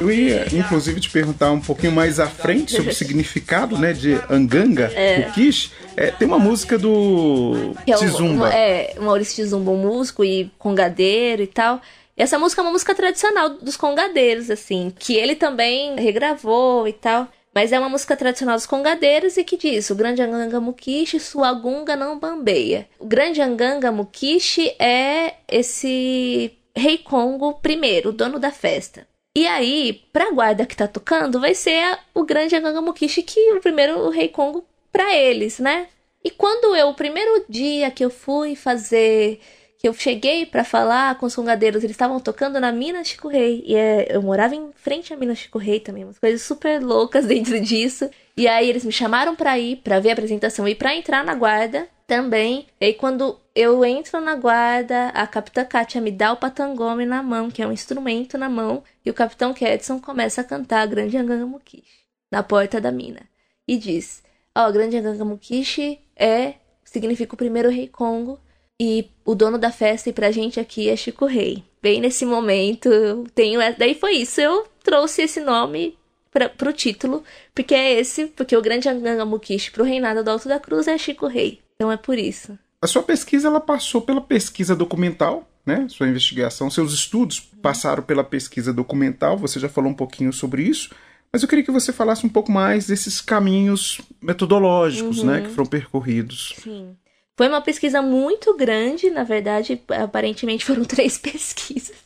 Eu 0.00 0.10
ia, 0.10 0.46
inclusive, 0.52 1.00
te 1.00 1.10
perguntar 1.10 1.50
um 1.52 1.60
pouquinho 1.60 1.92
mais 1.92 2.18
à 2.18 2.26
frente 2.26 2.72
sobre 2.72 2.90
o 2.90 2.94
significado, 2.94 3.78
né, 3.78 3.92
de 3.92 4.14
Anganga, 4.28 4.90
o 5.28 5.32
Kish. 5.32 5.72
É, 5.96 6.10
tem 6.10 6.26
uma 6.26 6.38
música 6.38 6.76
do 6.76 7.74
Que 7.84 7.92
é 7.92 7.96
o, 7.96 7.98
Tizumba. 7.98 8.52
é, 8.52 8.94
o 8.98 9.02
Maurício 9.02 9.36
Tizumba, 9.36 9.70
um 9.70 9.76
músico 9.78 10.24
e 10.24 10.50
congadeiro 10.58 11.42
e 11.42 11.46
tal. 11.46 11.80
E 12.16 12.22
essa 12.22 12.38
música 12.38 12.60
é 12.60 12.64
uma 12.64 12.72
música 12.72 12.94
tradicional 12.94 13.50
dos 13.50 13.76
congadeiros, 13.76 14.50
assim, 14.50 14.92
que 14.98 15.14
ele 15.14 15.34
também 15.34 15.96
regravou 15.96 16.86
e 16.86 16.92
tal. 16.92 17.28
Mas 17.54 17.70
é 17.70 17.78
uma 17.78 17.88
música 17.88 18.16
tradicional 18.16 18.56
dos 18.56 18.66
congadeiros 18.66 19.36
e 19.36 19.44
que 19.44 19.56
diz: 19.56 19.88
o 19.90 19.94
grande 19.94 20.20
Anganga 20.20 20.60
Mukishi, 20.60 21.20
sua 21.20 21.52
gunga 21.52 21.94
não 21.94 22.18
bambeia. 22.18 22.88
O 22.98 23.06
grande 23.06 23.40
Anganga 23.40 23.92
Mukishi 23.92 24.74
é 24.78 25.34
esse 25.48 26.52
rei 26.76 26.98
Congo 26.98 27.54
primeiro, 27.54 28.12
dono 28.12 28.38
da 28.38 28.50
festa. 28.50 29.06
E 29.36 29.46
aí, 29.46 30.04
pra 30.12 30.30
guarda 30.30 30.64
que 30.66 30.76
tá 30.76 30.86
tocando, 30.86 31.40
vai 31.40 31.54
ser 31.54 31.82
a- 31.82 31.98
o 32.14 32.22
grande 32.24 32.54
Anganga 32.54 32.80
Mukishi, 32.80 33.22
que 33.22 33.52
o 33.52 33.60
primeiro 33.60 34.08
rei 34.10 34.28
Congo 34.28 34.64
pra 34.92 35.14
eles, 35.14 35.58
né? 35.58 35.88
E 36.24 36.30
quando 36.30 36.74
eu, 36.76 36.88
o 36.88 36.94
primeiro 36.94 37.44
dia 37.48 37.90
que 37.90 38.04
eu 38.04 38.10
fui 38.10 38.54
fazer, 38.56 39.40
que 39.78 39.88
eu 39.88 39.92
cheguei 39.92 40.46
pra 40.46 40.64
falar 40.64 41.18
com 41.18 41.26
os 41.26 41.34
congadeiros, 41.34 41.82
eles 41.84 41.94
estavam 41.94 42.18
tocando 42.20 42.58
na 42.60 42.70
Mina 42.72 43.02
Chico 43.04 43.28
Rei. 43.28 43.62
E 43.66 43.74
é, 43.74 44.06
eu 44.16 44.22
morava 44.22 44.54
em 44.54 44.70
frente 44.74 45.12
à 45.12 45.16
Mina 45.16 45.34
Chico 45.34 45.58
Rei 45.58 45.80
também, 45.80 46.04
umas 46.04 46.18
coisas 46.18 46.40
super 46.42 46.80
loucas 46.80 47.26
dentro 47.26 47.58
disso. 47.60 48.08
E 48.36 48.46
aí 48.48 48.68
eles 48.70 48.84
me 48.84 48.92
chamaram 48.92 49.34
pra 49.36 49.58
ir, 49.58 49.76
pra 49.76 50.00
ver 50.00 50.10
a 50.10 50.12
apresentação 50.12 50.66
e 50.66 50.74
pra 50.74 50.94
entrar 50.94 51.24
na 51.24 51.34
guarda 51.34 51.86
também. 52.06 52.66
E 52.80 52.86
aí 52.86 52.94
quando 52.94 53.36
eu 53.54 53.84
entro 53.84 54.20
na 54.20 54.34
guarda, 54.34 55.08
a 55.08 55.26
Capitã 55.26 55.64
Kátia 55.64 56.00
me 56.00 56.10
dá 56.10 56.32
o 56.32 56.36
patangome 56.36 57.06
na 57.06 57.22
mão, 57.22 57.50
que 57.50 57.62
é 57.62 57.66
um 57.66 57.72
instrumento 57.72 58.36
na 58.36 58.48
mão, 58.48 58.82
e 59.04 59.10
o 59.10 59.14
Capitão 59.14 59.54
Kedson 59.54 60.00
começa 60.00 60.40
a 60.40 60.44
cantar 60.44 60.80
a 60.80 60.86
Grande 60.86 61.16
Anganga 61.16 61.46
Mukishi 61.46 62.04
na 62.30 62.42
porta 62.42 62.80
da 62.80 62.90
mina. 62.90 63.20
E 63.66 63.76
diz: 63.76 64.22
Ó, 64.56 64.70
Grande 64.72 64.96
Anganga 64.96 65.24
Mukishi 65.24 66.00
é 66.16 66.54
significa 66.84 67.34
o 67.34 67.38
primeiro 67.38 67.70
rei 67.70 67.88
Congo 67.88 68.40
e 68.78 69.08
o 69.24 69.34
dono 69.34 69.58
da 69.58 69.70
festa 69.70 70.10
e 70.10 70.12
pra 70.12 70.30
gente 70.30 70.58
aqui 70.58 70.88
é 70.88 70.96
Chico 70.96 71.26
Rei. 71.26 71.62
Bem 71.80 72.00
nesse 72.00 72.26
momento, 72.26 72.88
eu 72.88 73.24
tenho. 73.34 73.60
Daí 73.78 73.94
foi 73.94 74.14
isso, 74.16 74.40
eu 74.40 74.66
trouxe 74.82 75.22
esse 75.22 75.40
nome 75.40 75.96
pra, 76.30 76.48
pro 76.48 76.72
título, 76.72 77.22
porque 77.54 77.74
é 77.74 77.92
esse, 77.94 78.26
porque 78.26 78.56
o 78.56 78.62
grande 78.62 78.88
Anganga 78.88 79.24
Mukishi 79.24 79.70
pro 79.70 79.84
reinado 79.84 80.24
do 80.24 80.30
Alto 80.30 80.48
da 80.48 80.58
Cruz 80.58 80.88
é 80.88 80.98
Chico 80.98 81.26
Rei. 81.26 81.60
Então 81.76 81.90
é 81.90 81.96
por 81.96 82.18
isso. 82.18 82.58
A 82.84 82.86
sua 82.86 83.02
pesquisa 83.02 83.48
ela 83.48 83.62
passou 83.62 84.02
pela 84.02 84.20
pesquisa 84.20 84.76
documental, 84.76 85.48
né? 85.64 85.86
Sua 85.88 86.06
investigação, 86.06 86.68
seus 86.68 86.92
estudos 86.92 87.40
passaram 87.40 88.02
pela 88.02 88.22
pesquisa 88.22 88.74
documental. 88.74 89.38
Você 89.38 89.58
já 89.58 89.70
falou 89.70 89.90
um 89.90 89.94
pouquinho 89.94 90.30
sobre 90.34 90.64
isso, 90.64 90.90
mas 91.32 91.42
eu 91.42 91.48
queria 91.48 91.64
que 91.64 91.70
você 91.70 91.94
falasse 91.94 92.26
um 92.26 92.28
pouco 92.28 92.52
mais 92.52 92.86
desses 92.86 93.22
caminhos 93.22 94.02
metodológicos, 94.20 95.22
né, 95.22 95.40
que 95.40 95.48
foram 95.48 95.66
percorridos. 95.66 96.54
Sim. 96.62 96.94
Foi 97.34 97.48
uma 97.48 97.62
pesquisa 97.62 98.02
muito 98.02 98.54
grande, 98.54 99.08
na 99.08 99.24
verdade, 99.24 99.80
aparentemente 99.88 100.66
foram 100.66 100.84
três 100.84 101.16
pesquisas. 101.16 101.96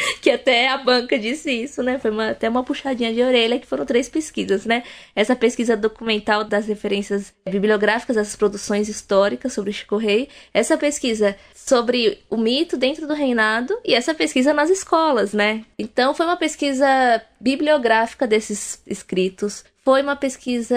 Que 0.20 0.30
até 0.30 0.68
a 0.68 0.78
banca 0.78 1.18
disse 1.18 1.50
isso, 1.50 1.82
né? 1.82 1.98
Foi 1.98 2.10
uma- 2.10 2.30
até 2.30 2.48
uma 2.48 2.62
puxadinha 2.62 3.12
de 3.12 3.22
orelha 3.22 3.58
que 3.58 3.66
foram 3.66 3.86
três 3.86 4.08
pesquisas, 4.08 4.64
né? 4.66 4.82
Essa 5.14 5.34
pesquisa 5.34 5.76
documental 5.76 6.44
das 6.44 6.66
referências 6.66 7.32
bibliográficas, 7.48 8.16
das 8.16 8.36
produções 8.36 8.88
históricas 8.88 9.52
sobre 9.52 9.72
Chico 9.72 9.96
Rei, 9.96 10.28
essa 10.52 10.76
pesquisa 10.76 11.36
sobre 11.54 12.18
o 12.28 12.36
mito 12.36 12.76
dentro 12.76 13.06
do 13.06 13.14
reinado 13.14 13.78
e 13.84 13.94
essa 13.94 14.14
pesquisa 14.14 14.52
nas 14.52 14.70
escolas, 14.70 15.32
né? 15.32 15.64
Então 15.78 16.14
foi 16.14 16.26
uma 16.26 16.36
pesquisa 16.36 16.86
bibliográfica 17.40 18.26
desses 18.26 18.82
escritos, 18.86 19.64
foi 19.84 20.02
uma 20.02 20.16
pesquisa 20.16 20.76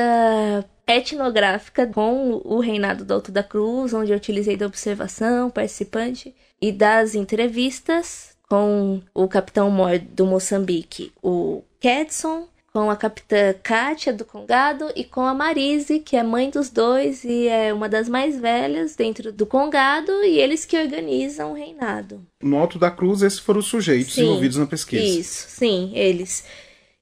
etnográfica 0.87 1.87
com 1.87 2.41
o 2.43 2.59
reinado 2.59 3.03
do 3.05 3.13
Alto 3.13 3.31
da 3.31 3.43
Cruz, 3.43 3.93
onde 3.93 4.11
eu 4.11 4.17
utilizei 4.17 4.55
da 4.57 4.65
observação 4.65 5.49
participante 5.49 6.33
e 6.61 6.71
das 6.71 7.15
entrevistas 7.15 8.32
com 8.53 9.01
o 9.15 9.27
capitão 9.27 9.71
Mor 9.71 9.97
do 9.97 10.27
Moçambique, 10.27 11.11
o 11.23 11.63
Kedson, 11.79 12.47
com 12.71 12.87
a 12.87 12.95
capitã 12.95 13.51
Kátia 13.63 14.13
do 14.13 14.23
Congado 14.23 14.91
e 14.95 15.03
com 15.03 15.21
a 15.21 15.33
Marise, 15.33 15.97
que 15.97 16.15
é 16.15 16.21
mãe 16.21 16.51
dos 16.51 16.69
dois 16.69 17.23
e 17.23 17.47
é 17.47 17.73
uma 17.73 17.89
das 17.89 18.07
mais 18.07 18.39
velhas 18.39 18.95
dentro 18.95 19.31
do 19.31 19.47
Congado, 19.47 20.11
e 20.23 20.37
eles 20.37 20.65
que 20.65 20.77
organizam 20.77 21.53
o 21.53 21.55
reinado. 21.55 22.23
No 22.43 22.59
Alto 22.59 22.77
da 22.77 22.91
Cruz, 22.91 23.23
esses 23.23 23.39
foram 23.39 23.59
os 23.59 23.65
sujeitos 23.65 24.13
Sim, 24.13 24.25
envolvidos 24.25 24.57
na 24.57 24.67
pesquisa. 24.67 25.19
Isso, 25.19 25.47
sim, 25.49 25.91
eles. 25.95 26.45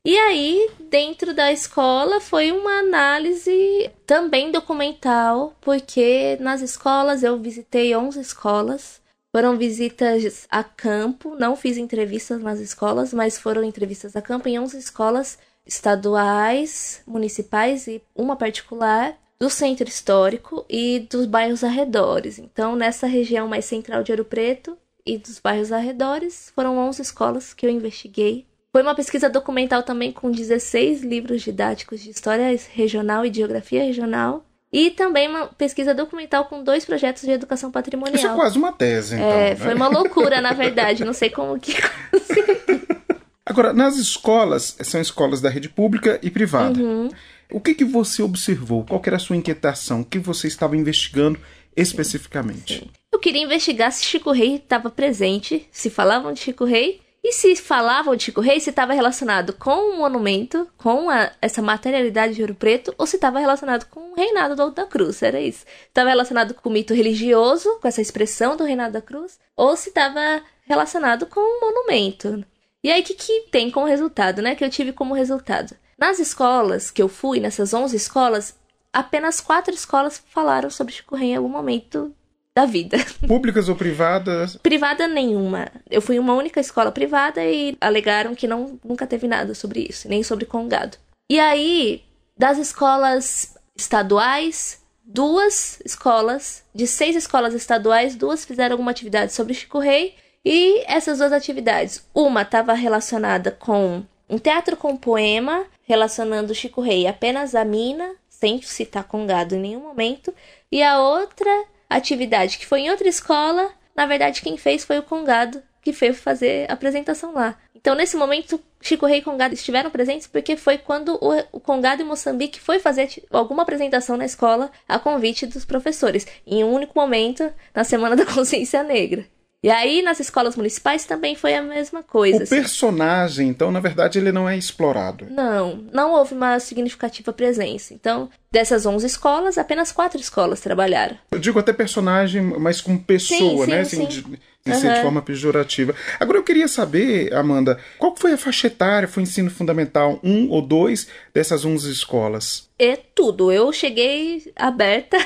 E 0.05 0.17
aí, 0.17 0.69
dentro 0.89 1.33
da 1.33 1.51
escola, 1.51 2.21
foi 2.21 2.53
uma 2.53 2.79
análise 2.79 3.91
também 4.07 4.53
documental, 4.53 5.53
porque 5.59 6.37
nas 6.39 6.61
escolas 6.61 7.23
eu 7.23 7.37
visitei 7.37 7.93
11 7.93 8.21
escolas. 8.21 9.00
Foram 9.33 9.57
visitas 9.57 10.45
a 10.49 10.63
campo, 10.63 11.35
não 11.35 11.55
fiz 11.55 11.77
entrevistas 11.77 12.41
nas 12.41 12.59
escolas, 12.59 13.13
mas 13.13 13.39
foram 13.39 13.63
entrevistas 13.63 14.15
a 14.15 14.21
campo 14.21 14.49
em 14.49 14.59
11 14.59 14.77
escolas 14.77 15.39
estaduais, 15.65 17.01
municipais 17.07 17.87
e 17.87 18.01
uma 18.15 18.35
particular 18.35 19.17
do 19.39 19.49
centro 19.49 19.87
histórico 19.87 20.65
e 20.69 21.07
dos 21.09 21.25
bairros 21.25 21.63
arredores. 21.63 22.37
Então, 22.37 22.75
nessa 22.75 23.07
região 23.07 23.47
mais 23.47 23.65
central 23.65 24.03
de 24.03 24.11
Ouro 24.11 24.25
Preto, 24.25 24.77
e 25.05 25.17
dos 25.17 25.39
bairros 25.39 25.71
arredores. 25.71 26.51
Foram 26.55 26.77
11 26.77 27.01
escolas 27.01 27.53
que 27.53 27.65
eu 27.65 27.69
investiguei. 27.69 28.45
Foi 28.71 28.81
uma 28.81 28.95
pesquisa 28.95 29.29
documental 29.29 29.83
também 29.83 30.11
com 30.11 30.31
16 30.31 31.01
livros 31.01 31.41
didáticos 31.41 32.01
de 32.01 32.09
história 32.09 32.57
regional 32.73 33.25
e 33.25 33.33
geografia 33.33 33.83
regional. 33.83 34.45
E 34.71 34.91
também 34.91 35.27
uma 35.27 35.47
pesquisa 35.47 35.93
documental 35.93 36.45
com 36.45 36.63
dois 36.63 36.85
projetos 36.85 37.23
de 37.23 37.31
educação 37.31 37.69
patrimonial. 37.69 38.15
Isso 38.15 38.27
é 38.27 38.33
quase 38.33 38.57
uma 38.57 38.71
tese, 38.71 39.15
então. 39.15 39.27
É, 39.27 39.49
né? 39.49 39.55
foi 39.57 39.73
uma 39.73 39.89
loucura, 39.89 40.39
na 40.39 40.53
verdade. 40.53 41.03
Não 41.03 41.13
sei 41.13 41.29
como 41.29 41.59
que 41.59 41.75
Agora, 43.45 43.73
nas 43.73 43.97
escolas, 43.97 44.77
são 44.81 45.01
escolas 45.01 45.41
da 45.41 45.49
rede 45.49 45.67
pública 45.67 46.17
e 46.23 46.29
privada. 46.29 46.79
Uhum. 46.79 47.09
O 47.51 47.59
que, 47.59 47.73
que 47.73 47.83
você 47.83 48.23
observou? 48.23 48.85
Qual 48.85 49.01
era 49.05 49.17
a 49.17 49.19
sua 49.19 49.35
inquietação? 49.35 50.01
O 50.01 50.05
que 50.05 50.17
você 50.17 50.47
estava 50.47 50.77
investigando 50.77 51.37
especificamente? 51.75 52.79
Sim. 52.79 52.89
Eu 53.11 53.19
queria 53.19 53.43
investigar 53.43 53.91
se 53.91 54.05
Chico 54.05 54.31
Rei 54.31 54.55
estava 54.55 54.89
presente, 54.89 55.67
se 55.69 55.89
falavam 55.89 56.31
de 56.31 56.39
Chico 56.39 56.63
Rei, 56.63 57.01
e 57.23 57.31
se 57.33 57.55
falavam 57.55 58.15
de 58.15 58.23
Chico 58.23 58.41
Rei, 58.41 58.59
se 58.59 58.71
estava 58.71 58.93
relacionado 58.93 59.53
com 59.53 59.91
o 59.91 59.97
monumento, 59.97 60.67
com 60.75 61.07
a, 61.07 61.31
essa 61.39 61.61
materialidade 61.61 62.33
de 62.33 62.41
Ouro 62.41 62.55
Preto, 62.55 62.95
ou 62.97 63.05
se 63.05 63.15
estava 63.15 63.39
relacionado 63.39 63.85
com 63.85 64.11
o 64.11 64.15
reinado 64.15 64.55
do 64.55 64.71
da 64.71 64.87
Cruz, 64.87 65.21
era 65.21 65.39
isso. 65.39 65.63
Estava 65.87 66.09
relacionado 66.09 66.55
com 66.55 66.69
o 66.69 66.71
mito 66.71 66.95
religioso, 66.95 67.77
com 67.79 67.87
essa 67.87 68.01
expressão 68.01 68.57
do 68.57 68.63
reinado 68.63 68.93
da 68.93 69.01
Cruz, 69.01 69.39
ou 69.55 69.77
se 69.77 69.89
estava 69.89 70.41
relacionado 70.63 71.27
com 71.27 71.39
o 71.39 71.61
monumento. 71.61 72.43
E 72.83 72.91
aí, 72.91 73.01
o 73.01 73.03
que, 73.03 73.13
que 73.13 73.41
tem 73.51 73.69
como 73.69 73.85
resultado, 73.85 74.41
né? 74.41 74.55
Que 74.55 74.65
eu 74.65 74.69
tive 74.69 74.91
como 74.91 75.13
resultado. 75.13 75.75
Nas 75.99 76.17
escolas 76.17 76.89
que 76.89 77.03
eu 77.03 77.07
fui, 77.07 77.39
nessas 77.39 77.71
11 77.71 77.95
escolas, 77.95 78.57
apenas 78.91 79.39
quatro 79.39 79.71
escolas 79.71 80.23
falaram 80.29 80.71
sobre 80.71 80.93
Chico 80.93 81.15
Rei 81.15 81.29
em 81.29 81.35
algum 81.35 81.49
momento 81.49 82.15
da 82.55 82.65
vida. 82.65 82.97
Públicas 83.27 83.69
ou 83.69 83.75
privadas? 83.75 84.57
Privada 84.57 85.07
nenhuma. 85.07 85.67
Eu 85.89 86.01
fui 86.01 86.17
em 86.17 86.19
uma 86.19 86.33
única 86.33 86.59
escola 86.59 86.91
privada 86.91 87.43
e 87.43 87.77
alegaram 87.79 88.35
que 88.35 88.47
não, 88.47 88.79
nunca 88.83 89.07
teve 89.07 89.27
nada 89.27 89.53
sobre 89.53 89.87
isso, 89.89 90.07
nem 90.07 90.23
sobre 90.23 90.45
Congado. 90.45 90.97
E 91.29 91.39
aí, 91.39 92.03
das 92.37 92.57
escolas 92.57 93.55
estaduais, 93.75 94.81
duas 95.03 95.79
escolas, 95.85 96.63
de 96.73 96.85
seis 96.85 97.15
escolas 97.15 97.53
estaduais, 97.53 98.15
duas 98.15 98.45
fizeram 98.45 98.73
alguma 98.73 98.91
atividade 98.91 99.33
sobre 99.33 99.53
Chico 99.53 99.79
Rei. 99.79 100.15
E 100.43 100.83
essas 100.87 101.19
duas 101.19 101.31
atividades, 101.31 102.03
uma 102.13 102.41
estava 102.41 102.73
relacionada 102.73 103.51
com 103.51 104.03
um 104.27 104.37
teatro 104.37 104.75
com 104.75 104.97
poema, 104.97 105.65
relacionando 105.83 106.55
Chico 106.55 106.81
Rei 106.81 107.05
apenas 107.05 107.53
a 107.53 107.63
mina, 107.63 108.15
sem 108.29 108.61
citar 108.61 109.03
Congado 109.03 109.55
em 109.55 109.59
nenhum 109.59 109.81
momento, 109.81 110.33
e 110.71 110.81
a 110.81 110.99
outra 110.99 111.51
atividade 111.95 112.57
que 112.57 112.65
foi 112.65 112.81
em 112.81 112.89
outra 112.89 113.07
escola, 113.07 113.71
na 113.95 114.05
verdade 114.05 114.41
quem 114.41 114.57
fez 114.57 114.83
foi 114.83 114.99
o 114.99 115.03
Congado, 115.03 115.61
que 115.81 115.93
foi 115.93 116.13
fazer 116.13 116.69
a 116.69 116.73
apresentação 116.73 117.33
lá. 117.33 117.57
Então, 117.75 117.95
nesse 117.95 118.15
momento, 118.15 118.61
Chico 118.79 119.07
Rei 119.07 119.19
e 119.19 119.21
Congado 119.23 119.53
estiveram 119.53 119.89
presentes 119.89 120.27
porque 120.27 120.55
foi 120.55 120.77
quando 120.77 121.17
o, 121.51 121.59
Congado 121.59 122.01
e 122.01 122.05
Moçambique 122.05 122.59
foi 122.59 122.79
fazer 122.79 123.09
alguma 123.31 123.63
apresentação 123.63 124.15
na 124.15 124.25
escola 124.25 124.71
a 124.87 124.99
convite 124.99 125.47
dos 125.47 125.65
professores, 125.65 126.27
em 126.45 126.63
um 126.63 126.71
único 126.71 126.97
momento, 126.97 127.51
na 127.73 127.83
Semana 127.83 128.15
da 128.17 128.25
Consciência 128.25 128.83
Negra. 128.83 129.25
E 129.63 129.69
aí, 129.69 130.01
nas 130.01 130.19
escolas 130.19 130.55
municipais 130.55 131.05
também 131.05 131.35
foi 131.35 131.53
a 131.53 131.61
mesma 131.61 132.01
coisa. 132.01 132.39
O 132.39 132.43
assim. 132.43 132.55
personagem, 132.55 133.47
então, 133.47 133.71
na 133.71 133.79
verdade, 133.79 134.17
ele 134.17 134.31
não 134.31 134.49
é 134.49 134.57
explorado. 134.57 135.27
Não, 135.29 135.75
não 135.91 136.13
houve 136.13 136.33
uma 136.33 136.59
significativa 136.59 137.31
presença. 137.31 137.93
Então, 137.93 138.27
dessas 138.51 138.85
11 138.85 139.05
escolas, 139.05 139.57
apenas 139.57 139.91
quatro 139.91 140.19
escolas 140.19 140.59
trabalharam. 140.59 141.17
Eu 141.31 141.39
digo 141.39 141.57
até 141.57 141.71
personagem, 141.71 142.41
mas 142.41 142.81
como 142.81 143.01
pessoa, 143.01 143.65
Sim, 143.65 143.71
sim, 143.71 143.71
né? 143.71 143.83
sim. 143.85 144.05
de, 144.05 144.21
de 144.65 145.01
forma 145.01 145.21
pejorativa. 145.21 145.95
Agora 146.19 146.37
eu 146.37 146.43
queria 146.43 146.67
saber, 146.67 147.33
Amanda, 147.33 147.79
qual 147.97 148.13
foi 148.15 148.33
a 148.33 148.37
faixa 148.37 148.67
etária? 148.67 149.07
Foi 149.07 149.23
ensino 149.23 149.49
fundamental 149.49 150.19
1 150.21 150.49
ou 150.49 150.61
2 150.61 151.07
dessas 151.33 151.63
11 151.63 151.89
escolas? 151.89 152.69
É 152.77 152.97
tudo. 152.97 153.51
Eu 153.51 153.71
cheguei 153.71 154.51
aberta 154.55 155.17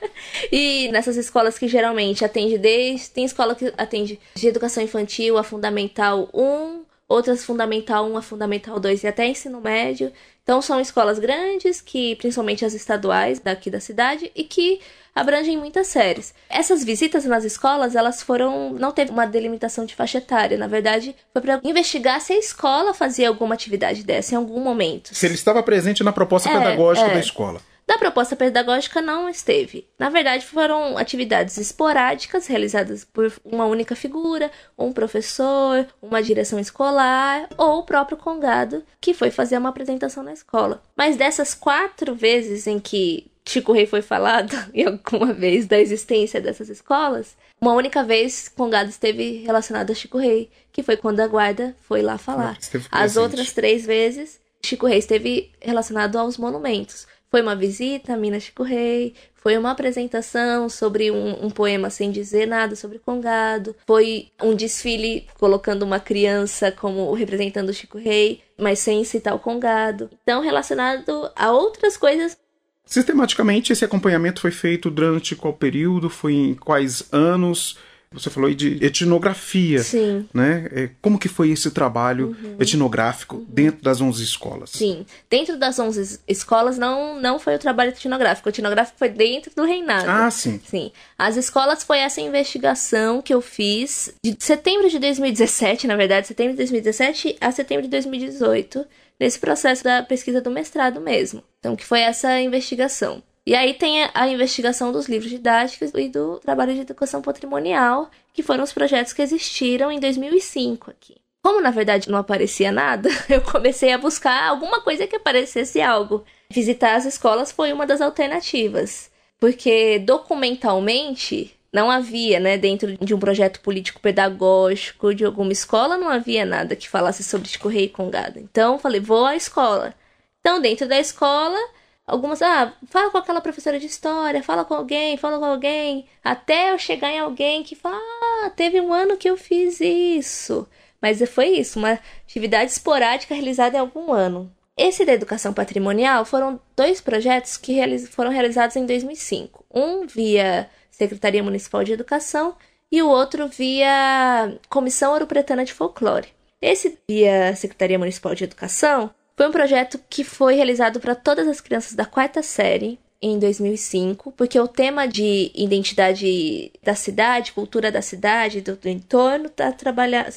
e 0.52 0.90
nessas 0.92 1.16
escolas 1.16 1.58
que 1.58 1.66
geralmente 1.66 2.24
atende 2.24 2.58
desde. 2.58 3.10
Tem 3.10 3.24
escola 3.24 3.54
que 3.54 3.72
atende 3.78 4.20
de 4.34 4.46
educação 4.46 4.82
infantil 4.82 5.38
a 5.38 5.42
fundamental 5.42 6.28
1, 6.34 6.83
outras 7.08 7.44
fundamental 7.44 8.06
1 8.10 8.16
a 8.16 8.22
fundamental 8.22 8.80
2 8.80 9.04
e 9.04 9.06
até 9.06 9.26
ensino 9.26 9.60
médio. 9.60 10.12
Então 10.42 10.60
são 10.60 10.80
escolas 10.80 11.18
grandes, 11.18 11.80
que 11.80 12.16
principalmente 12.16 12.64
as 12.64 12.74
estaduais 12.74 13.38
daqui 13.40 13.70
da 13.70 13.80
cidade, 13.80 14.30
e 14.34 14.44
que 14.44 14.80
abrangem 15.14 15.56
muitas 15.56 15.86
séries. 15.86 16.34
Essas 16.50 16.84
visitas 16.84 17.24
nas 17.24 17.44
escolas, 17.44 17.94
elas 17.94 18.22
foram. 18.22 18.72
não 18.72 18.92
teve 18.92 19.10
uma 19.10 19.26
delimitação 19.26 19.84
de 19.86 19.94
faixa 19.94 20.18
etária. 20.18 20.58
Na 20.58 20.66
verdade, 20.66 21.14
foi 21.32 21.40
para 21.40 21.60
investigar 21.64 22.20
se 22.20 22.32
a 22.32 22.38
escola 22.38 22.92
fazia 22.92 23.28
alguma 23.28 23.54
atividade 23.54 24.02
dessa 24.02 24.34
em 24.34 24.38
algum 24.38 24.60
momento. 24.60 25.14
Se 25.14 25.24
ele 25.26 25.34
estava 25.34 25.62
presente 25.62 26.02
na 26.02 26.12
proposta 26.12 26.50
É, 26.50 26.58
pedagógica 26.58 27.06
é. 27.08 27.14
da 27.14 27.20
escola. 27.20 27.60
Da 27.86 27.98
proposta 27.98 28.34
pedagógica 28.34 29.02
não 29.02 29.28
esteve. 29.28 29.86
Na 29.98 30.08
verdade, 30.08 30.46
foram 30.46 30.96
atividades 30.96 31.58
esporádicas 31.58 32.46
realizadas 32.46 33.04
por 33.04 33.32
uma 33.44 33.66
única 33.66 33.94
figura, 33.94 34.50
um 34.78 34.92
professor, 34.92 35.86
uma 36.00 36.22
direção 36.22 36.58
escolar 36.58 37.48
ou 37.58 37.80
o 37.80 37.82
próprio 37.84 38.16
congado 38.16 38.84
que 39.00 39.12
foi 39.12 39.30
fazer 39.30 39.58
uma 39.58 39.68
apresentação 39.68 40.22
na 40.22 40.32
escola. 40.32 40.82
Mas 40.96 41.16
dessas 41.16 41.52
quatro 41.52 42.14
vezes 42.14 42.66
em 42.66 42.80
que 42.80 43.30
Chico 43.46 43.72
Rei 43.72 43.86
foi 43.86 44.00
falado, 44.00 44.56
e 44.72 44.84
alguma 44.84 45.32
vez 45.32 45.66
da 45.66 45.78
existência 45.78 46.40
dessas 46.40 46.68
escolas, 46.70 47.36
uma 47.60 47.74
única 47.74 48.02
vez 48.02 48.48
Congado 48.48 48.88
esteve 48.88 49.42
relacionado 49.44 49.90
a 49.90 49.94
Chico 49.94 50.18
Rei, 50.18 50.50
que 50.72 50.82
foi 50.82 50.96
quando 50.96 51.20
a 51.20 51.28
guarda 51.28 51.76
foi 51.82 52.02
lá 52.02 52.16
falar. 52.16 52.58
As 52.90 53.16
outras 53.16 53.52
três 53.52 53.84
vezes, 53.84 54.40
Chico 54.64 54.86
Rei 54.86 54.98
esteve 54.98 55.52
relacionado 55.60 56.16
aos 56.16 56.38
monumentos. 56.38 57.06
Foi 57.34 57.42
uma 57.42 57.56
visita 57.56 58.14
a 58.14 58.16
Minas 58.16 58.44
Chico 58.44 58.62
Rei, 58.62 59.12
foi 59.34 59.58
uma 59.58 59.72
apresentação 59.72 60.68
sobre 60.68 61.10
um, 61.10 61.46
um 61.46 61.50
poema 61.50 61.90
sem 61.90 62.12
dizer 62.12 62.46
nada 62.46 62.76
sobre 62.76 63.00
Congado, 63.00 63.74
foi 63.84 64.28
um 64.40 64.54
desfile 64.54 65.26
colocando 65.36 65.82
uma 65.82 65.98
criança 65.98 66.70
como 66.70 67.12
representando 67.12 67.70
o 67.70 67.74
Chico 67.74 67.98
Rei, 67.98 68.40
mas 68.56 68.78
sem 68.78 69.02
citar 69.02 69.34
o 69.34 69.40
Congado. 69.40 70.08
Então, 70.22 70.40
relacionado 70.42 71.28
a 71.34 71.50
outras 71.50 71.96
coisas 71.96 72.38
Sistematicamente, 72.86 73.72
esse 73.72 73.84
acompanhamento 73.84 74.40
foi 74.40 74.52
feito 74.52 74.88
durante 74.88 75.34
qual 75.34 75.54
período? 75.54 76.08
Foi 76.08 76.34
em 76.34 76.54
quais 76.54 77.08
anos? 77.10 77.76
Você 78.14 78.30
falou 78.30 78.48
aí 78.48 78.54
de 78.54 78.82
etnografia, 78.84 79.80
Sim. 79.80 80.28
né? 80.32 80.66
É, 80.72 80.90
Como 81.02 81.18
que 81.18 81.28
foi 81.28 81.50
esse 81.50 81.70
trabalho 81.70 82.36
etnográfico 82.58 83.44
dentro 83.48 83.82
das 83.82 84.00
11 84.00 84.22
escolas? 84.22 84.70
Sim, 84.70 85.04
dentro 85.28 85.58
das 85.58 85.78
11 85.78 86.20
escolas 86.26 86.78
não, 86.78 87.20
não 87.20 87.38
foi 87.38 87.56
o 87.56 87.58
trabalho 87.58 87.90
etnográfico. 87.90 88.48
O 88.48 88.50
etnográfico 88.50 88.98
foi 88.98 89.08
dentro 89.08 89.52
do 89.54 89.64
reinado. 89.64 90.08
Ah, 90.08 90.30
sim. 90.30 90.60
Sim. 90.64 90.92
As 91.18 91.36
escolas 91.36 91.82
foi 91.82 91.98
essa 91.98 92.20
investigação 92.20 93.20
que 93.20 93.34
eu 93.34 93.40
fiz 93.40 94.14
de 94.24 94.36
setembro 94.38 94.88
de 94.88 94.98
2017, 94.98 95.86
na 95.86 95.96
verdade, 95.96 96.26
setembro 96.26 96.52
de 96.52 96.58
2017 96.58 97.36
a 97.40 97.50
setembro 97.50 97.82
de 97.82 97.90
2018, 97.90 98.86
nesse 99.18 99.38
processo 99.38 99.82
da 99.82 100.02
pesquisa 100.02 100.40
do 100.40 100.50
mestrado 100.50 101.00
mesmo. 101.00 101.42
Então, 101.58 101.76
que 101.76 101.84
foi 101.84 102.00
essa 102.00 102.40
investigação. 102.40 103.22
E 103.46 103.54
aí 103.54 103.74
tem 103.74 104.08
a, 104.14 104.28
investigação 104.28 104.90
dos 104.90 105.06
livros 105.06 105.30
didáticos 105.30 105.90
e 105.94 106.08
do 106.08 106.38
trabalho 106.38 106.72
de 106.74 106.80
educação 106.80 107.20
patrimonial, 107.20 108.10
que 108.32 108.42
foram 108.42 108.64
os 108.64 108.72
projetos 108.72 109.12
que 109.12 109.20
existiram 109.20 109.92
em 109.92 110.00
2005 110.00 110.90
aqui. 110.90 111.16
Como 111.42 111.60
na 111.60 111.70
verdade 111.70 112.10
não 112.10 112.18
aparecia 112.18 112.72
nada, 112.72 113.10
eu 113.28 113.42
comecei 113.42 113.92
a 113.92 113.98
buscar 113.98 114.48
alguma 114.48 114.80
coisa 114.80 115.06
que 115.06 115.16
aparecesse 115.16 115.82
algo. 115.82 116.24
Visitar 116.50 116.94
as 116.94 117.04
escolas 117.04 117.52
foi 117.52 117.70
uma 117.70 117.86
das 117.86 118.00
alternativas, 118.00 119.10
porque 119.38 119.98
documentalmente 119.98 121.54
não 121.70 121.90
havia, 121.90 122.40
né, 122.40 122.56
dentro 122.56 122.96
de 122.96 123.12
um 123.12 123.18
projeto 123.18 123.60
político 123.60 124.00
pedagógico 124.00 125.14
de 125.14 125.24
alguma 125.24 125.52
escola, 125.52 125.98
não 125.98 126.08
havia 126.08 126.46
nada 126.46 126.76
que 126.76 126.88
falasse 126.88 127.24
sobre 127.24 127.50
Rei 127.68 127.86
e 127.86 127.88
Congado. 127.88 128.38
Então, 128.38 128.78
falei, 128.78 129.00
vou 129.00 129.26
à 129.26 129.34
escola. 129.36 129.92
Então, 130.40 130.60
dentro 130.60 130.86
da 130.86 131.00
escola, 131.00 131.58
algumas, 132.06 132.40
ah, 132.42 132.72
fala 132.88 133.10
com 133.10 133.18
aquela 133.18 133.40
professora 133.40 133.78
de 133.78 133.86
história, 133.86 134.42
fala 134.42 134.64
com 134.64 134.74
alguém, 134.74 135.16
fala 135.16 135.38
com 135.38 135.44
alguém, 135.44 136.06
até 136.22 136.72
eu 136.72 136.78
chegar 136.78 137.10
em 137.10 137.18
alguém 137.18 137.62
que 137.62 137.74
fala, 137.74 137.96
ah, 138.44 138.50
teve 138.50 138.80
um 138.80 138.92
ano 138.92 139.16
que 139.16 139.28
eu 139.28 139.36
fiz 139.36 139.80
isso. 139.80 140.66
Mas 141.00 141.22
foi 141.30 141.48
isso, 141.48 141.78
uma 141.78 141.98
atividade 142.26 142.70
esporádica 142.70 143.34
realizada 143.34 143.76
em 143.76 143.80
algum 143.80 144.12
ano. 144.12 144.50
Esse 144.76 145.04
da 145.04 145.12
educação 145.12 145.52
patrimonial 145.52 146.24
foram 146.24 146.58
dois 146.74 147.00
projetos 147.00 147.56
que 147.56 147.72
realiz- 147.74 148.08
foram 148.08 148.30
realizados 148.30 148.74
em 148.76 148.84
2005. 148.86 149.64
Um 149.72 150.06
via 150.06 150.68
Secretaria 150.90 151.42
Municipal 151.42 151.84
de 151.84 151.92
Educação 151.92 152.56
e 152.90 153.02
o 153.02 153.08
outro 153.08 153.48
via 153.48 154.58
Comissão 154.68 155.12
Ouro 155.12 155.26
Pretana 155.26 155.64
de 155.64 155.72
Folclore. 155.72 156.28
Esse 156.60 156.98
via 157.08 157.54
Secretaria 157.54 157.98
Municipal 157.98 158.34
de 158.34 158.44
Educação 158.44 159.10
foi 159.36 159.48
um 159.48 159.52
projeto 159.52 159.98
que 160.08 160.22
foi 160.22 160.54
realizado 160.54 161.00
para 161.00 161.14
todas 161.14 161.46
as 161.48 161.60
crianças 161.60 161.94
da 161.94 162.04
quarta 162.04 162.42
série 162.42 162.98
em 163.20 163.38
2005, 163.38 164.32
porque 164.32 164.60
o 164.60 164.68
tema 164.68 165.08
de 165.08 165.50
identidade 165.54 166.70
da 166.82 166.94
cidade, 166.94 167.52
cultura 167.52 167.90
da 167.90 168.02
cidade, 168.02 168.60
do, 168.60 168.76
do 168.76 168.88
entorno, 168.88 169.48
tá 169.48 169.74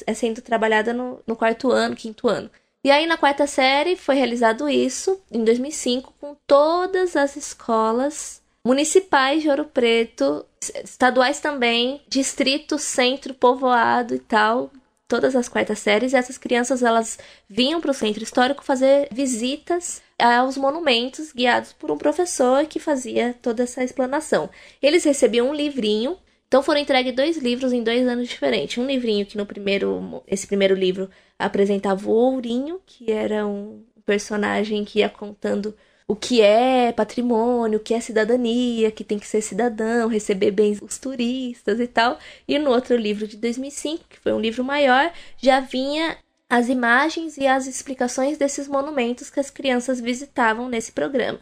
é 0.06 0.14
sendo 0.14 0.40
trabalhada 0.40 0.92
no, 0.92 1.20
no 1.26 1.36
quarto 1.36 1.70
ano, 1.70 1.94
quinto 1.94 2.28
ano. 2.28 2.50
E 2.82 2.90
aí, 2.90 3.06
na 3.06 3.18
quarta 3.18 3.46
série, 3.46 3.96
foi 3.96 4.14
realizado 4.14 4.68
isso, 4.68 5.20
em 5.30 5.44
2005, 5.44 6.14
com 6.18 6.34
todas 6.46 7.14
as 7.14 7.36
escolas 7.36 8.40
municipais 8.64 9.42
de 9.42 9.50
Ouro 9.50 9.64
Preto, 9.66 10.46
estaduais 10.82 11.40
também, 11.40 12.00
distrito, 12.08 12.78
centro, 12.78 13.34
povoado 13.34 14.14
e 14.14 14.18
tal, 14.18 14.70
todas 15.08 15.34
as 15.34 15.48
quartas 15.48 15.78
séries, 15.78 16.12
e 16.12 16.16
essas 16.16 16.36
crianças 16.36 16.82
elas 16.82 17.18
vinham 17.48 17.80
para 17.80 17.90
o 17.90 17.94
centro 17.94 18.22
histórico 18.22 18.62
fazer 18.62 19.08
visitas 19.10 20.02
aos 20.18 20.56
monumentos 20.56 21.32
guiados 21.32 21.72
por 21.72 21.90
um 21.90 21.96
professor 21.96 22.66
que 22.66 22.78
fazia 22.78 23.34
toda 23.40 23.62
essa 23.62 23.82
explanação. 23.82 24.50
Eles 24.82 25.04
recebiam 25.04 25.48
um 25.48 25.54
livrinho, 25.54 26.18
então 26.46 26.62
foram 26.62 26.80
entregues 26.80 27.14
dois 27.14 27.38
livros 27.38 27.72
em 27.72 27.82
dois 27.82 28.06
anos 28.06 28.28
diferentes. 28.28 28.76
Um 28.76 28.86
livrinho 28.86 29.24
que 29.24 29.36
no 29.36 29.46
primeiro, 29.46 30.22
esse 30.26 30.46
primeiro 30.46 30.74
livro 30.74 31.08
apresentava 31.38 32.08
o 32.08 32.12
Ourinho, 32.12 32.80
que 32.84 33.10
era 33.10 33.46
um 33.46 33.82
personagem 34.04 34.84
que 34.84 34.98
ia 35.00 35.08
contando 35.08 35.74
o 36.10 36.16
que 36.16 36.40
é 36.40 36.90
patrimônio, 36.90 37.78
o 37.78 37.82
que 37.82 37.92
é 37.92 38.00
cidadania, 38.00 38.90
que 38.90 39.04
tem 39.04 39.18
que 39.18 39.28
ser 39.28 39.42
cidadão, 39.42 40.08
receber 40.08 40.50
bem 40.50 40.78
os 40.80 40.96
turistas 40.96 41.78
e 41.78 41.86
tal. 41.86 42.18
E 42.48 42.58
no 42.58 42.70
outro 42.70 42.96
livro 42.96 43.28
de 43.28 43.36
2005, 43.36 44.04
que 44.08 44.18
foi 44.18 44.32
um 44.32 44.40
livro 44.40 44.64
maior, 44.64 45.12
já 45.36 45.60
vinha 45.60 46.16
as 46.48 46.70
imagens 46.70 47.36
e 47.36 47.46
as 47.46 47.66
explicações 47.66 48.38
desses 48.38 48.66
monumentos 48.66 49.28
que 49.28 49.38
as 49.38 49.50
crianças 49.50 50.00
visitavam 50.00 50.66
nesse 50.66 50.92
programa. 50.92 51.40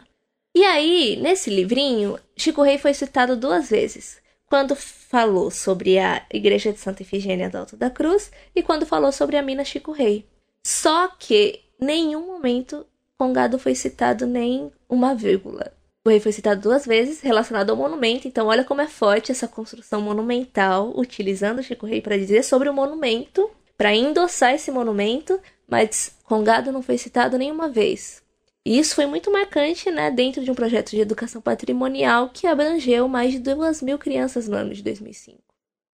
E 0.53 0.65
aí, 0.65 1.15
nesse 1.21 1.49
livrinho, 1.49 2.19
Chico 2.35 2.61
Rei 2.61 2.77
foi 2.77 2.93
citado 2.93 3.37
duas 3.37 3.69
vezes. 3.69 4.17
Quando 4.47 4.75
falou 4.75 5.49
sobre 5.49 5.97
a 5.97 6.25
Igreja 6.33 6.73
de 6.73 6.79
Santa 6.79 7.03
Efigênia 7.03 7.49
do 7.49 7.57
Alto 7.57 7.77
da 7.77 7.89
Cruz 7.89 8.31
e 8.53 8.61
quando 8.61 8.85
falou 8.85 9.13
sobre 9.13 9.37
a 9.37 9.41
mina 9.41 9.63
Chico 9.63 9.93
Rei. 9.93 10.25
Só 10.61 11.07
que 11.07 11.61
nenhum 11.79 12.25
momento 12.25 12.85
Congado 13.19 13.57
foi 13.57 13.73
citado 13.73 14.27
nem 14.27 14.71
uma 14.87 15.15
vírgula. 15.15 15.73
O 16.05 16.09
rei 16.09 16.19
foi 16.19 16.31
citado 16.31 16.61
duas 16.61 16.85
vezes 16.85 17.19
relacionado 17.19 17.71
ao 17.71 17.75
monumento, 17.75 18.27
então 18.27 18.47
olha 18.47 18.63
como 18.63 18.79
é 18.79 18.87
forte 18.87 19.31
essa 19.31 19.47
construção 19.47 19.99
monumental, 19.99 20.93
utilizando 20.95 21.63
Chico 21.63 21.85
Rei 21.85 21.99
para 21.99 22.17
dizer 22.17 22.43
sobre 22.43 22.69
o 22.69 22.73
monumento, 22.73 23.49
para 23.77 23.93
endossar 23.93 24.53
esse 24.53 24.71
monumento, 24.71 25.39
mas 25.67 26.15
Congado 26.23 26.71
não 26.71 26.81
foi 26.81 26.97
citado 26.97 27.37
nenhuma 27.37 27.67
vez. 27.67 28.23
E 28.65 28.77
isso 28.77 28.95
foi 28.95 29.05
muito 29.05 29.31
marcante 29.31 29.89
né, 29.89 30.11
dentro 30.11 30.43
de 30.43 30.51
um 30.51 30.55
projeto 30.55 30.91
de 30.91 30.99
educação 30.99 31.41
patrimonial 31.41 32.29
que 32.29 32.45
abrangeu 32.47 33.07
mais 33.07 33.31
de 33.31 33.39
duas 33.39 33.81
mil 33.81 33.97
crianças 33.97 34.47
no 34.47 34.55
ano 34.55 34.73
de 34.73 34.83
2005. 34.83 35.41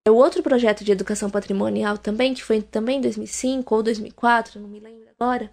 O 0.10 0.14
outro 0.14 0.44
projeto 0.44 0.84
de 0.84 0.92
educação 0.92 1.30
patrimonial 1.30 1.98
também, 1.98 2.34
que 2.34 2.44
foi 2.44 2.62
também 2.62 2.98
em 2.98 3.02
2005 3.02 3.74
ou 3.74 3.82
2004, 3.82 4.60
não 4.60 4.68
me 4.68 4.80
lembro 4.80 5.08
agora, 5.18 5.50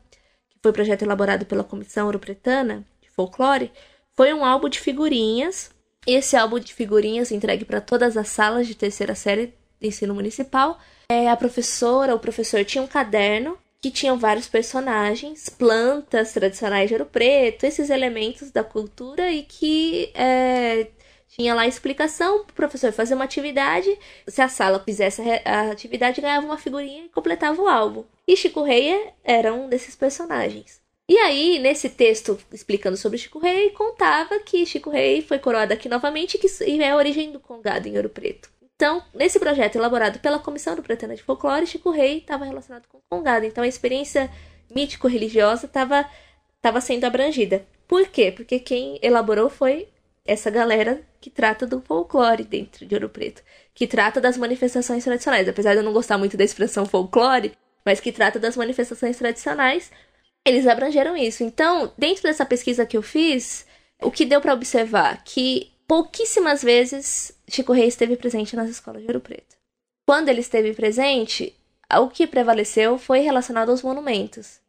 foi 0.62 0.72
projeto 0.72 1.02
elaborado 1.02 1.46
pela 1.46 1.64
Comissão 1.64 2.06
Europretana 2.06 2.84
de 3.00 3.10
Folclore, 3.10 3.72
foi 4.16 4.32
um 4.34 4.44
álbum 4.44 4.68
de 4.68 4.78
figurinhas. 4.78 5.70
Esse 6.06 6.36
álbum 6.36 6.58
de 6.58 6.74
figurinhas 6.74 7.30
entregue 7.30 7.64
para 7.64 7.80
todas 7.80 8.16
as 8.16 8.28
salas 8.28 8.66
de 8.66 8.74
terceira 8.74 9.14
série 9.14 9.54
de 9.80 9.88
ensino 9.88 10.14
municipal. 10.14 10.78
É, 11.08 11.28
a 11.28 11.36
professora, 11.36 12.14
o 12.14 12.20
professor 12.20 12.64
tinha 12.64 12.82
um 12.82 12.86
caderno 12.86 13.56
que 13.80 13.90
tinham 13.90 14.18
vários 14.18 14.46
personagens, 14.46 15.48
plantas 15.48 16.34
tradicionais 16.34 16.88
de 16.88 16.94
Ouro 16.94 17.06
Preto, 17.06 17.64
esses 17.64 17.88
elementos 17.88 18.50
da 18.50 18.62
cultura 18.62 19.32
e 19.32 19.42
que 19.42 20.10
é, 20.14 20.88
tinha 21.30 21.54
lá 21.54 21.62
a 21.62 21.66
explicação, 21.66 22.40
o 22.40 22.52
professor 22.52 22.92
fazia 22.92 23.14
uma 23.14 23.24
atividade, 23.24 23.96
se 24.26 24.42
a 24.42 24.48
sala 24.48 24.80
fizesse 24.80 25.22
a 25.44 25.70
atividade, 25.70 26.20
ganhava 26.20 26.44
uma 26.44 26.58
figurinha 26.58 27.04
e 27.04 27.08
completava 27.08 27.62
o 27.62 27.68
álbum. 27.68 28.04
E 28.26 28.36
Chico 28.36 28.62
Rei 28.62 29.10
era 29.22 29.54
um 29.54 29.68
desses 29.68 29.94
personagens. 29.94 30.80
E 31.08 31.16
aí, 31.18 31.58
nesse 31.58 31.88
texto 31.88 32.38
explicando 32.52 32.96
sobre 32.96 33.18
Chico 33.18 33.38
Rei, 33.38 33.70
contava 33.70 34.38
que 34.40 34.66
Chico 34.66 34.90
Rei 34.90 35.22
foi 35.22 35.38
coroado 35.38 35.72
aqui 35.72 35.88
novamente 35.88 36.36
que, 36.36 36.46
e 36.64 36.82
é 36.82 36.90
a 36.90 36.96
origem 36.96 37.32
do 37.32 37.40
Congado 37.40 37.86
em 37.86 37.96
Ouro 37.96 38.08
Preto. 38.08 38.50
Então, 38.76 39.02
nesse 39.14 39.38
projeto 39.38 39.76
elaborado 39.76 40.18
pela 40.20 40.38
Comissão 40.38 40.74
do 40.74 40.82
Pretana 40.82 41.14
de 41.14 41.22
Folclore, 41.22 41.66
Chico 41.66 41.90
Rei 41.90 42.18
estava 42.18 42.44
relacionado 42.44 42.86
com 42.88 42.98
o 42.98 43.02
Congado. 43.10 43.44
Então, 43.44 43.62
a 43.62 43.68
experiência 43.68 44.30
mítico-religiosa 44.74 45.66
estava 45.66 46.80
sendo 46.80 47.04
abrangida. 47.04 47.66
Por 47.86 48.08
quê? 48.08 48.32
Porque 48.32 48.58
quem 48.58 48.98
elaborou 49.02 49.50
foi 49.50 49.88
essa 50.24 50.50
galera 50.50 51.00
que 51.20 51.30
trata 51.30 51.66
do 51.66 51.80
folclore 51.80 52.44
dentro 52.44 52.86
de 52.86 52.94
Ouro 52.94 53.08
Preto, 53.08 53.42
que 53.74 53.86
trata 53.86 54.20
das 54.20 54.36
manifestações 54.36 55.04
tradicionais. 55.04 55.48
Apesar 55.48 55.72
de 55.72 55.80
eu 55.80 55.84
não 55.84 55.92
gostar 55.92 56.18
muito 56.18 56.36
da 56.36 56.44
expressão 56.44 56.86
folclore, 56.86 57.52
mas 57.84 58.00
que 58.00 58.12
trata 58.12 58.38
das 58.38 58.56
manifestações 58.56 59.16
tradicionais, 59.16 59.90
eles 60.46 60.66
abrangeram 60.66 61.16
isso. 61.16 61.42
Então, 61.42 61.92
dentro 61.96 62.22
dessa 62.22 62.44
pesquisa 62.44 62.86
que 62.86 62.96
eu 62.96 63.02
fiz, 63.02 63.66
o 64.02 64.10
que 64.10 64.24
deu 64.24 64.40
para 64.40 64.54
observar 64.54 65.22
que 65.24 65.72
pouquíssimas 65.86 66.62
vezes 66.62 67.32
Chico 67.48 67.72
Rei 67.72 67.88
esteve 67.88 68.16
presente 68.16 68.54
nas 68.56 68.70
escolas 68.70 69.02
de 69.02 69.08
Ouro 69.08 69.20
Preto. 69.20 69.56
Quando 70.06 70.28
ele 70.28 70.40
esteve 70.40 70.72
presente, 70.74 71.54
o 71.98 72.08
que 72.08 72.26
prevaleceu 72.26 72.98
foi 72.98 73.20
relacionado 73.20 73.70
aos 73.70 73.82
monumentos, 73.82 74.60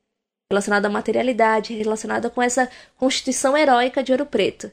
relacionado 0.49 0.85
à 0.85 0.89
materialidade, 0.89 1.73
relacionado 1.73 2.29
com 2.29 2.41
essa 2.41 2.69
constituição 2.97 3.55
heróica 3.55 4.03
de 4.03 4.11
Ouro 4.11 4.25
Preto 4.25 4.71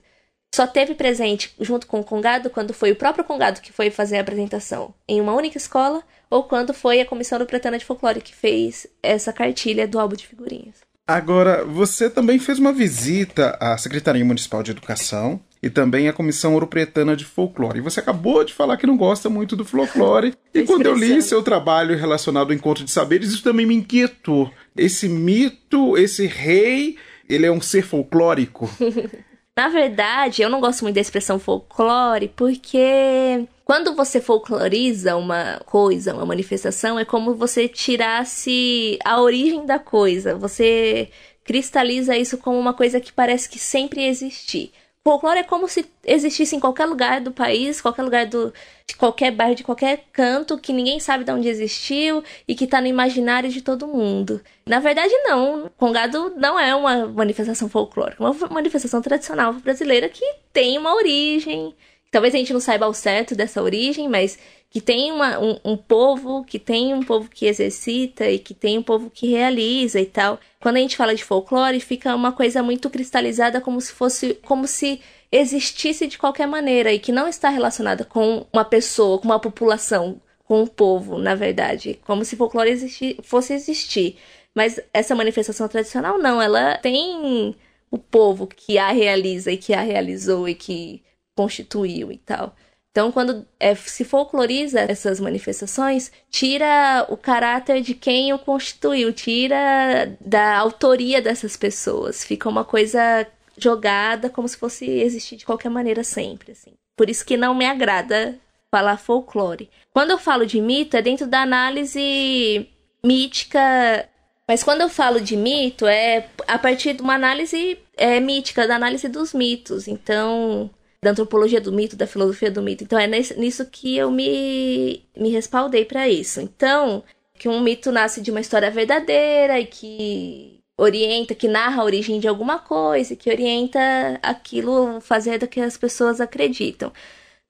só 0.54 0.66
teve 0.66 0.94
presente 0.94 1.54
junto 1.60 1.86
com 1.86 2.00
o 2.00 2.04
Congado 2.04 2.50
quando 2.50 2.72
foi 2.72 2.92
o 2.92 2.96
próprio 2.96 3.24
Congado 3.24 3.60
que 3.60 3.72
foi 3.72 3.90
fazer 3.90 4.18
a 4.18 4.20
apresentação 4.20 4.94
em 5.06 5.20
uma 5.20 5.34
única 5.34 5.58
escola 5.58 6.02
ou 6.30 6.44
quando 6.44 6.74
foi 6.74 7.00
a 7.00 7.06
Comissão 7.06 7.38
do 7.38 7.46
Pretana 7.46 7.78
de 7.78 7.84
Folclore 7.84 8.20
que 8.20 8.34
fez 8.34 8.86
essa 9.02 9.32
cartilha 9.32 9.86
do 9.86 9.98
álbum 9.98 10.16
de 10.16 10.26
figurinhas. 10.26 10.88
Agora, 11.06 11.64
você 11.64 12.10
também 12.10 12.38
fez 12.38 12.58
uma 12.58 12.70
visita 12.70 13.56
à 13.58 13.78
Secretaria 13.78 14.22
Municipal 14.22 14.62
de 14.62 14.72
Educação 14.72 15.40
e 15.62 15.70
também 15.70 16.06
à 16.06 16.12
Comissão 16.12 16.52
Ouro-Pretana 16.52 17.16
de 17.16 17.24
Folclore. 17.24 17.78
E 17.78 17.82
você 17.82 18.00
acabou 18.00 18.44
de 18.44 18.52
falar 18.52 18.76
que 18.76 18.86
não 18.86 18.94
gosta 18.94 19.30
muito 19.30 19.56
do 19.56 19.64
folclore. 19.64 20.34
e 20.52 20.64
quando 20.64 20.84
eu 20.84 20.94
li 20.94 21.22
seu 21.22 21.42
trabalho 21.42 21.96
relacionado 21.96 22.50
ao 22.50 22.54
Encontro 22.54 22.84
de 22.84 22.90
Saberes, 22.90 23.30
isso 23.30 23.42
também 23.42 23.64
me 23.64 23.74
inquietou. 23.74 24.52
Esse 24.76 25.08
mito, 25.08 25.96
esse 25.96 26.26
rei, 26.26 26.96
ele 27.26 27.46
é 27.46 27.50
um 27.50 27.60
ser 27.60 27.82
folclórico? 27.82 28.70
Na 29.58 29.66
verdade, 29.66 30.40
eu 30.40 30.48
não 30.48 30.60
gosto 30.60 30.82
muito 30.82 30.94
da 30.94 31.00
expressão 31.00 31.36
folclore 31.36 32.28
porque 32.28 33.44
quando 33.64 33.92
você 33.92 34.20
folcloriza 34.20 35.16
uma 35.16 35.60
coisa, 35.66 36.14
uma 36.14 36.24
manifestação, 36.24 36.96
é 36.96 37.04
como 37.04 37.34
você 37.34 37.66
tirasse 37.66 38.96
a 39.04 39.20
origem 39.20 39.66
da 39.66 39.76
coisa. 39.76 40.36
Você 40.36 41.10
cristaliza 41.42 42.16
isso 42.16 42.38
como 42.38 42.56
uma 42.56 42.72
coisa 42.72 43.00
que 43.00 43.12
parece 43.12 43.48
que 43.48 43.58
sempre 43.58 44.06
existir. 44.06 44.70
Folclore 45.04 45.38
é 45.38 45.42
como 45.42 45.66
se 45.66 45.86
existisse 46.04 46.54
em 46.54 46.60
qualquer 46.60 46.84
lugar 46.84 47.20
do 47.20 47.32
país, 47.32 47.80
qualquer 47.80 48.02
lugar 48.02 48.26
do, 48.26 48.52
de 48.86 48.94
qualquer 48.96 49.30
bairro, 49.30 49.54
de 49.54 49.64
qualquer 49.64 50.04
canto, 50.12 50.58
que 50.58 50.72
ninguém 50.72 51.00
sabe 51.00 51.24
de 51.24 51.32
onde 51.32 51.48
existiu 51.48 52.22
e 52.46 52.54
que 52.54 52.64
está 52.64 52.80
no 52.80 52.86
imaginário 52.86 53.48
de 53.48 53.62
todo 53.62 53.86
mundo. 53.86 54.42
Na 54.66 54.80
verdade, 54.80 55.12
não. 55.24 55.70
Congado 55.78 56.34
não 56.36 56.60
é 56.60 56.74
uma 56.74 57.06
manifestação 57.06 57.68
folclórica, 57.68 58.22
é 58.22 58.26
uma 58.26 58.48
manifestação 58.48 59.00
tradicional 59.00 59.54
brasileira 59.54 60.08
que 60.08 60.24
tem 60.52 60.76
uma 60.76 60.94
origem. 60.94 61.74
Talvez 62.10 62.34
a 62.34 62.38
gente 62.38 62.52
não 62.52 62.60
saiba 62.60 62.86
ao 62.86 62.94
certo 62.94 63.34
dessa 63.34 63.62
origem, 63.62 64.08
mas 64.08 64.38
que 64.70 64.80
tem 64.80 65.10
uma, 65.12 65.38
um, 65.38 65.58
um, 65.64 65.76
povo, 65.76 66.44
que 66.44 66.58
tem 66.58 66.92
um 66.94 67.02
povo 67.02 67.28
que 67.30 67.46
exercita 67.46 68.28
e 68.30 68.38
que 68.38 68.54
tem 68.54 68.78
um 68.78 68.82
povo 68.82 69.10
que 69.10 69.28
realiza 69.28 70.00
e 70.00 70.06
tal. 70.06 70.38
Quando 70.60 70.76
a 70.76 70.80
gente 70.80 70.96
fala 70.96 71.14
de 71.14 71.24
folclore, 71.24 71.80
fica 71.80 72.14
uma 72.14 72.32
coisa 72.32 72.62
muito 72.62 72.90
cristalizada 72.90 73.60
como 73.60 73.80
se 73.80 73.92
fosse 73.92 74.34
como 74.42 74.66
se 74.66 75.00
existisse 75.30 76.06
de 76.06 76.18
qualquer 76.18 76.46
maneira 76.46 76.92
e 76.92 76.98
que 76.98 77.12
não 77.12 77.28
está 77.28 77.48
relacionada 77.50 78.04
com 78.04 78.46
uma 78.52 78.64
pessoa, 78.64 79.18
com 79.18 79.26
uma 79.26 79.40
população, 79.40 80.20
com 80.44 80.62
um 80.62 80.66
povo, 80.66 81.18
na 81.18 81.34
verdade, 81.34 81.98
como 82.06 82.24
se 82.24 82.36
folclore 82.36 82.76
fosse 83.22 83.52
existir. 83.52 84.16
Mas 84.54 84.80
essa 84.92 85.14
manifestação 85.14 85.68
tradicional 85.68 86.18
não, 86.18 86.40
ela 86.40 86.76
tem 86.78 87.54
o 87.90 87.98
povo 87.98 88.46
que 88.46 88.78
a 88.78 88.90
realiza 88.90 89.52
e 89.52 89.56
que 89.56 89.72
a 89.72 89.80
realizou 89.80 90.48
e 90.48 90.54
que 90.54 91.02
constituiu 91.38 92.10
e 92.10 92.18
tal. 92.18 92.52
Então, 92.90 93.12
quando 93.12 93.46
é, 93.60 93.76
se 93.76 94.04
folcloriza 94.04 94.80
essas 94.80 95.20
manifestações, 95.20 96.10
tira 96.28 97.06
o 97.08 97.16
caráter 97.16 97.80
de 97.80 97.94
quem 97.94 98.32
o 98.32 98.38
constituiu, 98.40 99.12
tira 99.12 100.16
da 100.20 100.58
autoria 100.58 101.22
dessas 101.22 101.56
pessoas. 101.56 102.24
Fica 102.24 102.48
uma 102.48 102.64
coisa 102.64 103.24
jogada 103.56 104.28
como 104.28 104.48
se 104.48 104.56
fosse 104.56 104.84
existir 104.84 105.36
de 105.36 105.46
qualquer 105.46 105.68
maneira 105.68 106.02
sempre, 106.02 106.50
assim. 106.52 106.72
Por 106.96 107.08
isso 107.08 107.24
que 107.24 107.36
não 107.36 107.54
me 107.54 107.66
agrada 107.66 108.36
falar 108.68 108.96
folclore. 108.96 109.70
Quando 109.92 110.10
eu 110.10 110.18
falo 110.18 110.44
de 110.44 110.60
mito, 110.60 110.96
é 110.96 111.02
dentro 111.02 111.26
da 111.28 111.40
análise 111.42 112.68
mítica 113.04 114.08
Mas 114.48 114.64
quando 114.64 114.80
eu 114.80 114.88
falo 114.88 115.20
de 115.20 115.36
mito, 115.36 115.86
é 115.86 116.28
a 116.48 116.58
partir 116.58 116.94
de 116.94 117.02
uma 117.02 117.14
análise 117.14 117.78
é, 117.96 118.18
mítica, 118.18 118.66
da 118.66 118.74
análise 118.74 119.06
dos 119.08 119.32
mitos. 119.34 119.86
Então, 119.86 120.70
da 121.02 121.10
antropologia 121.10 121.60
do 121.60 121.72
mito, 121.72 121.96
da 121.96 122.06
filosofia 122.06 122.50
do 122.50 122.62
mito. 122.62 122.84
Então, 122.84 122.98
é 122.98 123.06
nisso 123.06 123.66
que 123.66 123.96
eu 123.96 124.10
me, 124.10 125.04
me 125.16 125.30
respaldei 125.30 125.84
para 125.84 126.08
isso. 126.08 126.40
Então, 126.40 127.04
que 127.38 127.48
um 127.48 127.60
mito 127.60 127.92
nasce 127.92 128.20
de 128.20 128.30
uma 128.30 128.40
história 128.40 128.70
verdadeira 128.70 129.60
e 129.60 129.66
que 129.66 130.60
orienta, 130.76 131.34
que 131.34 131.48
narra 131.48 131.82
a 131.82 131.84
origem 131.84 132.20
de 132.20 132.28
alguma 132.28 132.58
coisa, 132.58 133.16
que 133.16 133.30
orienta 133.30 133.80
aquilo 134.22 135.00
fazer 135.00 135.38
do 135.38 135.48
que 135.48 135.60
as 135.60 135.76
pessoas 135.76 136.20
acreditam. 136.20 136.92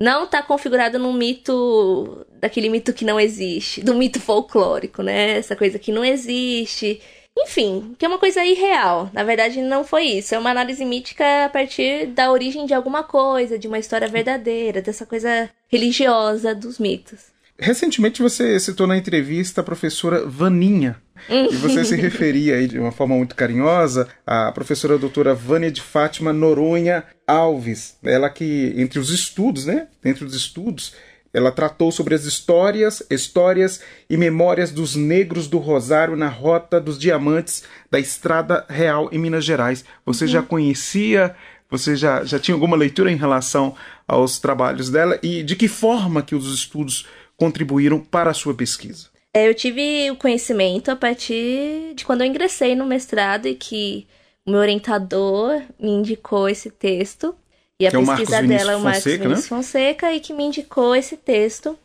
Não 0.00 0.24
está 0.24 0.42
configurado 0.42 0.98
num 0.98 1.12
mito, 1.12 2.24
daquele 2.40 2.68
mito 2.68 2.92
que 2.92 3.04
não 3.04 3.18
existe, 3.18 3.82
do 3.82 3.94
mito 3.94 4.20
folclórico, 4.20 5.02
né? 5.02 5.38
Essa 5.38 5.56
coisa 5.56 5.78
que 5.78 5.90
não 5.90 6.04
existe. 6.04 7.00
Enfim, 7.40 7.94
que 7.96 8.04
é 8.04 8.08
uma 8.08 8.18
coisa 8.18 8.44
irreal. 8.44 9.10
Na 9.12 9.22
verdade, 9.22 9.60
não 9.60 9.84
foi 9.84 10.04
isso. 10.04 10.34
É 10.34 10.38
uma 10.38 10.50
análise 10.50 10.84
mítica 10.84 11.44
a 11.44 11.48
partir 11.48 12.06
da 12.06 12.32
origem 12.32 12.66
de 12.66 12.74
alguma 12.74 13.04
coisa, 13.04 13.58
de 13.58 13.68
uma 13.68 13.78
história 13.78 14.08
verdadeira, 14.08 14.82
dessa 14.82 15.06
coisa 15.06 15.48
religiosa 15.68 16.54
dos 16.54 16.78
mitos. 16.78 17.38
Recentemente 17.60 18.22
você 18.22 18.58
citou 18.60 18.86
na 18.86 18.96
entrevista 18.96 19.60
a 19.60 19.64
professora 19.64 20.24
Vaninha. 20.24 20.96
e 21.28 21.56
você 21.56 21.84
se 21.84 21.94
referia 21.96 22.54
aí 22.56 22.68
de 22.68 22.78
uma 22.78 22.92
forma 22.92 23.16
muito 23.16 23.34
carinhosa 23.34 24.08
à 24.24 24.52
professora 24.52 24.96
doutora 24.96 25.34
Vânia 25.34 25.70
de 25.70 25.82
Fátima 25.82 26.32
Noronha 26.32 27.02
Alves. 27.26 27.96
Ela 28.04 28.30
que, 28.30 28.72
entre 28.76 29.00
os 29.00 29.10
estudos, 29.10 29.66
né? 29.66 29.88
Entre 30.04 30.24
os 30.24 30.34
estudos, 30.34 30.94
ela 31.32 31.52
tratou 31.52 31.92
sobre 31.92 32.14
as 32.14 32.24
histórias, 32.24 33.02
histórias 33.10 33.80
e 34.08 34.16
memórias 34.16 34.70
dos 34.70 34.96
negros 34.96 35.46
do 35.46 35.58
Rosário 35.58 36.16
na 36.16 36.28
Rota 36.28 36.80
dos 36.80 36.98
Diamantes 36.98 37.64
da 37.90 37.98
Estrada 37.98 38.64
Real 38.68 39.08
em 39.12 39.18
Minas 39.18 39.44
Gerais. 39.44 39.84
Você 40.06 40.24
uhum. 40.24 40.30
já 40.30 40.42
conhecia, 40.42 41.36
você 41.70 41.94
já, 41.94 42.24
já 42.24 42.38
tinha 42.38 42.54
alguma 42.54 42.76
leitura 42.76 43.10
em 43.10 43.16
relação 43.16 43.74
aos 44.06 44.38
trabalhos 44.38 44.88
dela 44.90 45.18
e 45.22 45.42
de 45.42 45.54
que 45.54 45.68
forma 45.68 46.22
que 46.22 46.34
os 46.34 46.52
estudos 46.52 47.06
contribuíram 47.36 48.00
para 48.00 48.30
a 48.30 48.34
sua 48.34 48.54
pesquisa? 48.54 49.08
É, 49.34 49.48
eu 49.48 49.54
tive 49.54 50.10
o 50.10 50.16
conhecimento 50.16 50.90
a 50.90 50.96
partir 50.96 51.94
de 51.94 52.04
quando 52.04 52.22
eu 52.22 52.26
ingressei 52.26 52.74
no 52.74 52.86
mestrado 52.86 53.46
e 53.46 53.54
que 53.54 54.06
o 54.46 54.50
meu 54.50 54.60
orientador 54.60 55.62
me 55.78 55.90
indicou 55.90 56.48
esse 56.48 56.70
texto. 56.70 57.34
E 57.80 57.86
a 57.86 57.90
que 57.90 57.96
pesquisa 57.96 58.38
é 58.38 58.42
dela 58.42 58.72
é 58.72 58.76
o 58.76 58.80
Marcos 58.80 59.04
Fonseca, 59.04 59.22
Vinícius 59.22 59.50
né? 59.50 59.56
Fonseca 59.56 60.12
e 60.12 60.20
que 60.20 60.32
me 60.32 60.44
indicou 60.44 60.96
esse 60.96 61.16
texto 61.16 61.78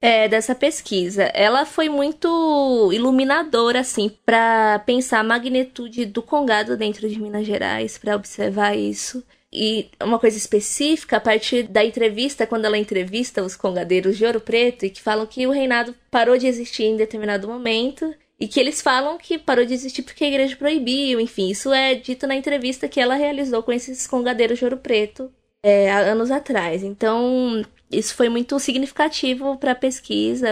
é, 0.00 0.28
dessa 0.28 0.54
pesquisa. 0.54 1.24
Ela 1.34 1.64
foi 1.64 1.88
muito 1.88 2.90
iluminadora, 2.92 3.80
assim, 3.80 4.10
para 4.26 4.78
pensar 4.80 5.20
a 5.20 5.24
magnitude 5.24 6.04
do 6.04 6.22
Congado 6.22 6.76
dentro 6.76 7.08
de 7.08 7.18
Minas 7.18 7.46
Gerais, 7.46 7.96
para 7.96 8.14
observar 8.14 8.76
isso. 8.76 9.24
E 9.50 9.88
uma 10.02 10.18
coisa 10.18 10.36
específica, 10.36 11.16
a 11.16 11.20
partir 11.20 11.62
da 11.62 11.82
entrevista, 11.82 12.46
quando 12.46 12.66
ela 12.66 12.76
entrevista 12.76 13.42
os 13.42 13.56
congadeiros 13.56 14.18
de 14.18 14.26
Ouro 14.26 14.42
Preto, 14.42 14.84
e 14.84 14.90
que 14.90 15.00
falam 15.00 15.26
que 15.26 15.46
o 15.46 15.50
reinado 15.50 15.94
parou 16.10 16.36
de 16.36 16.46
existir 16.46 16.84
em 16.84 16.96
determinado 16.96 17.48
momento, 17.48 18.14
e 18.38 18.46
que 18.46 18.60
eles 18.60 18.82
falam 18.82 19.16
que 19.16 19.38
parou 19.38 19.64
de 19.64 19.72
existir 19.72 20.02
porque 20.02 20.24
a 20.24 20.28
igreja 20.28 20.54
proibiu, 20.54 21.18
enfim, 21.18 21.48
isso 21.48 21.72
é 21.72 21.94
dito 21.94 22.26
na 22.26 22.36
entrevista 22.36 22.86
que 22.86 23.00
ela 23.00 23.14
realizou 23.14 23.62
com 23.62 23.72
esses 23.72 24.06
congadeiros 24.06 24.58
de 24.58 24.64
Ouro 24.64 24.76
Preto 24.76 25.32
é, 25.62 25.90
há 25.90 25.98
anos 25.98 26.30
atrás. 26.30 26.82
Então, 26.82 27.64
isso 27.90 28.14
foi 28.14 28.28
muito 28.28 28.58
significativo 28.58 29.56
para 29.56 29.72
a 29.72 29.76
pesquisa, 29.76 30.48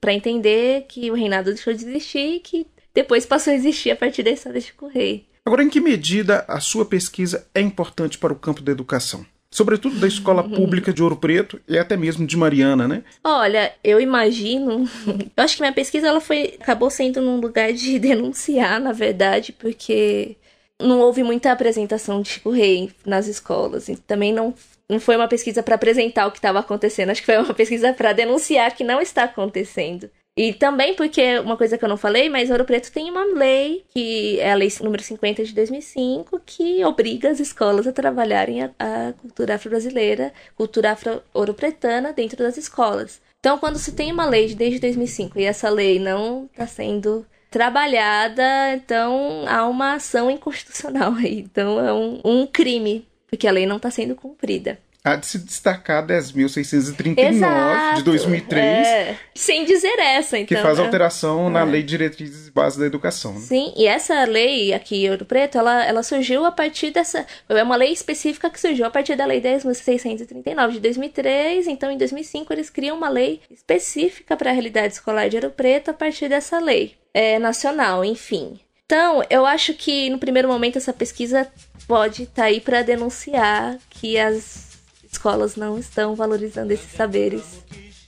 para 0.00 0.12
entender 0.12 0.86
que 0.88 1.10
o 1.10 1.14
reinado 1.14 1.52
deixou 1.52 1.72
de 1.72 1.86
existir 1.86 2.36
e 2.36 2.40
que 2.40 2.66
depois 2.94 3.26
passou 3.26 3.52
a 3.52 3.56
existir 3.56 3.90
a 3.90 3.96
partir 3.96 4.22
da 4.22 4.30
história 4.30 4.60
de 4.60 4.66
Chico 4.66 4.86
Rei. 4.86 5.26
Agora, 5.46 5.62
em 5.62 5.68
que 5.68 5.80
medida 5.80 6.44
a 6.48 6.58
sua 6.60 6.84
pesquisa 6.84 7.46
é 7.54 7.60
importante 7.60 8.16
para 8.16 8.32
o 8.32 8.36
campo 8.36 8.62
da 8.62 8.72
educação? 8.72 9.26
Sobretudo 9.50 10.00
da 10.00 10.08
escola 10.08 10.42
pública 10.42 10.92
de 10.92 11.00
Ouro 11.00 11.16
Preto 11.16 11.60
e 11.68 11.78
até 11.78 11.96
mesmo 11.96 12.26
de 12.26 12.36
Mariana, 12.36 12.88
né? 12.88 13.04
Olha, 13.22 13.72
eu 13.84 14.00
imagino. 14.00 14.88
Eu 15.06 15.44
acho 15.44 15.54
que 15.54 15.62
minha 15.62 15.72
pesquisa 15.72 16.08
ela 16.08 16.20
foi 16.20 16.56
acabou 16.58 16.90
sendo 16.90 17.20
num 17.20 17.38
lugar 17.38 17.72
de 17.72 17.96
denunciar, 18.00 18.80
na 18.80 18.90
verdade, 18.90 19.52
porque 19.52 20.36
não 20.80 21.00
houve 21.00 21.22
muita 21.22 21.52
apresentação 21.52 22.20
de 22.20 22.30
Chico 22.30 22.50
Rei 22.50 22.90
nas 23.04 23.26
escolas. 23.26 23.86
Também 24.06 24.32
não, 24.32 24.54
não 24.88 25.00
foi 25.00 25.16
uma 25.16 25.28
pesquisa 25.28 25.62
para 25.62 25.74
apresentar 25.74 26.26
o 26.26 26.30
que 26.30 26.38
estava 26.38 26.58
acontecendo. 26.58 27.10
Acho 27.10 27.20
que 27.20 27.26
foi 27.26 27.38
uma 27.38 27.54
pesquisa 27.54 27.92
para 27.92 28.12
denunciar 28.12 28.74
que 28.74 28.84
não 28.84 29.00
está 29.00 29.24
acontecendo. 29.24 30.10
E 30.36 30.52
também 30.52 30.94
porque, 30.94 31.38
uma 31.38 31.56
coisa 31.56 31.78
que 31.78 31.84
eu 31.84 31.88
não 31.88 31.96
falei, 31.96 32.28
mas 32.28 32.50
Ouro 32.50 32.64
Preto 32.64 32.90
tem 32.90 33.08
uma 33.08 33.24
lei, 33.24 33.84
que 33.90 34.40
é 34.40 34.50
a 34.50 34.56
lei 34.56 34.68
número 34.82 35.00
50 35.00 35.44
de 35.44 35.54
2005, 35.54 36.40
que 36.44 36.84
obriga 36.84 37.30
as 37.30 37.38
escolas 37.38 37.86
a 37.86 37.92
trabalharem 37.92 38.64
a, 38.64 38.70
a 38.80 39.12
cultura 39.12 39.54
afro-brasileira, 39.54 40.32
cultura 40.56 40.90
afro-ouro-pretana 40.90 42.12
dentro 42.12 42.38
das 42.38 42.56
escolas. 42.56 43.22
Então, 43.38 43.58
quando 43.58 43.78
se 43.78 43.92
tem 43.92 44.10
uma 44.10 44.26
lei 44.26 44.52
desde 44.54 44.80
2005 44.80 45.38
e 45.38 45.44
essa 45.44 45.68
lei 45.68 46.00
não 46.00 46.46
está 46.46 46.66
sendo 46.66 47.24
trabalhada, 47.54 48.74
então 48.74 49.44
há 49.46 49.64
uma 49.68 49.94
ação 49.94 50.28
inconstitucional 50.28 51.14
aí. 51.14 51.38
Então, 51.38 51.78
é 51.78 51.92
um, 51.92 52.20
um 52.24 52.46
crime, 52.48 53.06
porque 53.28 53.46
a 53.46 53.52
lei 53.52 53.64
não 53.64 53.76
está 53.76 53.92
sendo 53.92 54.16
cumprida 54.16 54.80
há 55.04 55.16
de 55.16 55.26
se 55.26 55.38
destacar 55.38 56.04
10.639 56.06 57.96
de 57.96 58.02
2003. 58.02 58.64
É, 58.64 59.16
sem 59.34 59.66
dizer 59.66 59.98
essa, 59.98 60.38
então. 60.38 60.56
Que 60.56 60.62
faz 60.62 60.78
né? 60.78 60.84
alteração 60.84 61.48
é. 61.48 61.50
na 61.50 61.62
Lei 61.62 61.82
de 61.82 61.88
Diretrizes 61.88 62.48
Básicas 62.48 62.80
da 62.80 62.86
Educação. 62.86 63.34
Né? 63.34 63.40
Sim, 63.40 63.74
e 63.76 63.86
essa 63.86 64.24
lei 64.24 64.72
aqui 64.72 65.04
em 65.04 65.10
Ouro 65.10 65.26
Preto, 65.26 65.58
ela, 65.58 65.84
ela 65.84 66.02
surgiu 66.02 66.46
a 66.46 66.50
partir 66.50 66.90
dessa. 66.90 67.26
É 67.48 67.62
uma 67.62 67.76
lei 67.76 67.92
específica 67.92 68.48
que 68.48 68.58
surgiu 68.58 68.86
a 68.86 68.90
partir 68.90 69.14
da 69.14 69.26
Lei 69.26 69.42
10.639 69.42 70.72
de 70.72 70.80
2003. 70.80 71.66
Então, 71.66 71.90
em 71.90 71.98
2005, 71.98 72.52
eles 72.52 72.70
criam 72.70 72.96
uma 72.96 73.10
lei 73.10 73.42
específica 73.50 74.36
para 74.36 74.50
a 74.50 74.52
realidade 74.52 74.94
escolar 74.94 75.28
de 75.28 75.36
Ouro 75.36 75.50
Preto 75.50 75.90
a 75.90 75.94
partir 75.94 76.28
dessa 76.30 76.58
lei 76.58 76.94
é, 77.12 77.38
nacional, 77.38 78.04
enfim. 78.04 78.58
Então, 78.86 79.22
eu 79.28 79.44
acho 79.44 79.74
que 79.74 80.08
no 80.08 80.18
primeiro 80.18 80.48
momento 80.48 80.76
essa 80.76 80.92
pesquisa 80.92 81.46
pode 81.86 82.24
estar 82.24 82.42
tá 82.42 82.44
aí 82.44 82.60
para 82.60 82.82
denunciar 82.82 83.78
que 83.90 84.18
as 84.18 84.73
escolas 85.14 85.56
não 85.56 85.78
estão 85.78 86.14
valorizando 86.14 86.72
esses 86.72 86.92
saberes 86.92 87.42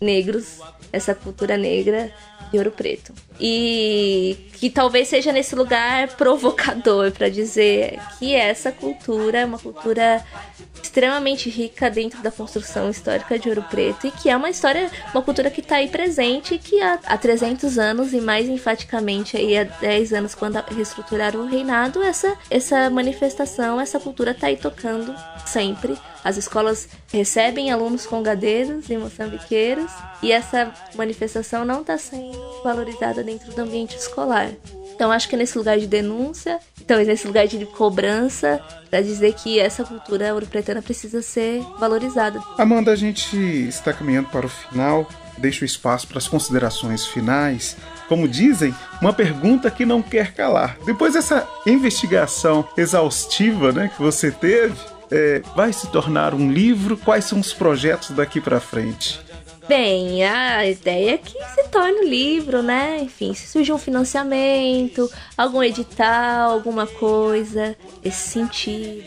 negros, 0.01 0.59
essa 0.93 1.15
cultura 1.15 1.57
negra 1.57 2.13
de 2.51 2.59
Ouro 2.59 2.71
Preto. 2.71 3.13
E 3.41 4.51
que 4.55 4.71
talvez 4.71 5.09
seja 5.09 5.33
nesse 5.33 5.55
lugar 5.55 6.09
provocador 6.17 7.11
para 7.13 7.29
dizer 7.29 7.99
que 8.19 8.35
essa 8.35 8.71
cultura 8.73 9.41
é 9.41 9.45
uma 9.45 9.59
cultura 9.59 10.25
extremamente 10.83 11.51
rica 11.51 11.91
dentro 11.91 12.23
da 12.23 12.31
construção 12.31 12.89
histórica 12.89 13.39
de 13.39 13.49
Ouro 13.49 13.63
Preto 13.63 14.07
e 14.07 14.11
que 14.11 14.31
é 14.31 14.37
uma 14.37 14.49
história, 14.49 14.91
uma 15.13 15.23
cultura 15.23 15.51
que 15.51 15.61
está 15.61 15.77
aí 15.77 15.89
presente 15.89 16.59
que 16.59 16.81
há, 16.81 16.99
há 17.05 17.19
300 17.19 17.79
anos 17.79 18.13
e 18.13 18.21
mais 18.21 18.49
enfaticamente 18.49 19.37
aí 19.37 19.59
há 19.59 19.65
10 19.65 20.13
anos 20.13 20.35
quando 20.35 20.57
reestruturaram 20.57 21.41
o 21.41 21.47
reinado, 21.47 22.03
essa, 22.03 22.37
essa 22.51 22.89
manifestação, 22.89 23.81
essa 23.81 23.99
cultura 23.99 24.31
está 24.31 24.47
aí 24.47 24.57
tocando 24.57 25.15
sempre. 25.45 25.97
As 26.27 26.37
escolas 26.37 26.89
recebem 27.13 27.71
alunos 27.71 28.05
congadeiros 28.05 28.91
e 28.91 28.97
moçambiqueiros 28.99 29.89
e 30.21 30.33
essa 30.33 30.75
manifestação 30.97 31.65
não 31.65 31.83
está 31.83 31.97
sendo 31.97 32.37
valorizada 32.65 33.23
dentro 33.23 33.53
do 33.53 33.63
ambiente 33.63 33.97
escolar. 33.97 34.51
Então 34.93 35.13
acho 35.13 35.29
que 35.29 35.37
nesse 35.37 35.57
lugar 35.57 35.79
de 35.79 35.87
denúncia, 35.87 36.59
então 36.81 36.99
nesse 36.99 37.29
lugar 37.29 37.47
de 37.47 37.65
cobrança, 37.67 38.61
para 38.91 39.01
dizer 39.03 39.35
que 39.35 39.61
essa 39.61 39.85
cultura 39.85 40.27
europretana 40.27 40.83
precisa 40.83 41.23
ser 41.23 41.63
valorizada. 41.79 42.43
Amanda, 42.59 42.91
a 42.91 42.97
gente 42.97 43.37
está 43.37 43.93
caminhando 43.93 44.29
para 44.29 44.47
o 44.47 44.49
final, 44.49 45.09
deixa 45.39 45.63
o 45.63 45.65
espaço 45.65 46.09
para 46.09 46.19
as 46.19 46.27
considerações 46.27 47.07
finais. 47.07 47.77
Como 48.09 48.27
dizem, 48.27 48.75
uma 49.01 49.13
pergunta 49.13 49.71
que 49.71 49.87
não 49.87 50.03
quer 50.03 50.35
calar. 50.35 50.77
Depois 50.85 51.13
dessa 51.13 51.49
investigação 51.65 52.69
exaustiva 52.77 53.71
né, 53.71 53.93
que 53.95 54.03
você 54.03 54.33
teve, 54.33 54.75
é, 55.11 55.43
vai 55.55 55.73
se 55.73 55.87
tornar 55.89 56.35
um 56.35 56.51
livro? 56.51 56.97
Quais 56.97 57.25
são 57.25 57.41
os 57.41 57.53
projetos 57.53 58.11
daqui 58.11 58.41
para 58.41 58.61
frente? 58.61 59.21
Bem, 59.69 60.25
a 60.25 60.65
ideia 60.65 61.15
é 61.15 61.19
que 61.19 61.37
se 61.55 61.69
torne 61.69 62.01
um 62.01 62.09
livro, 62.09 62.63
né? 62.63 63.01
Enfim, 63.03 63.35
se 63.35 63.49
surgir 63.49 63.73
um 63.73 63.79
financiamento, 63.79 65.11
algum 65.37 65.61
edital, 65.61 66.53
alguma 66.53 66.87
coisa 66.87 67.77
esse 68.05 68.29
sentido. 68.29 69.03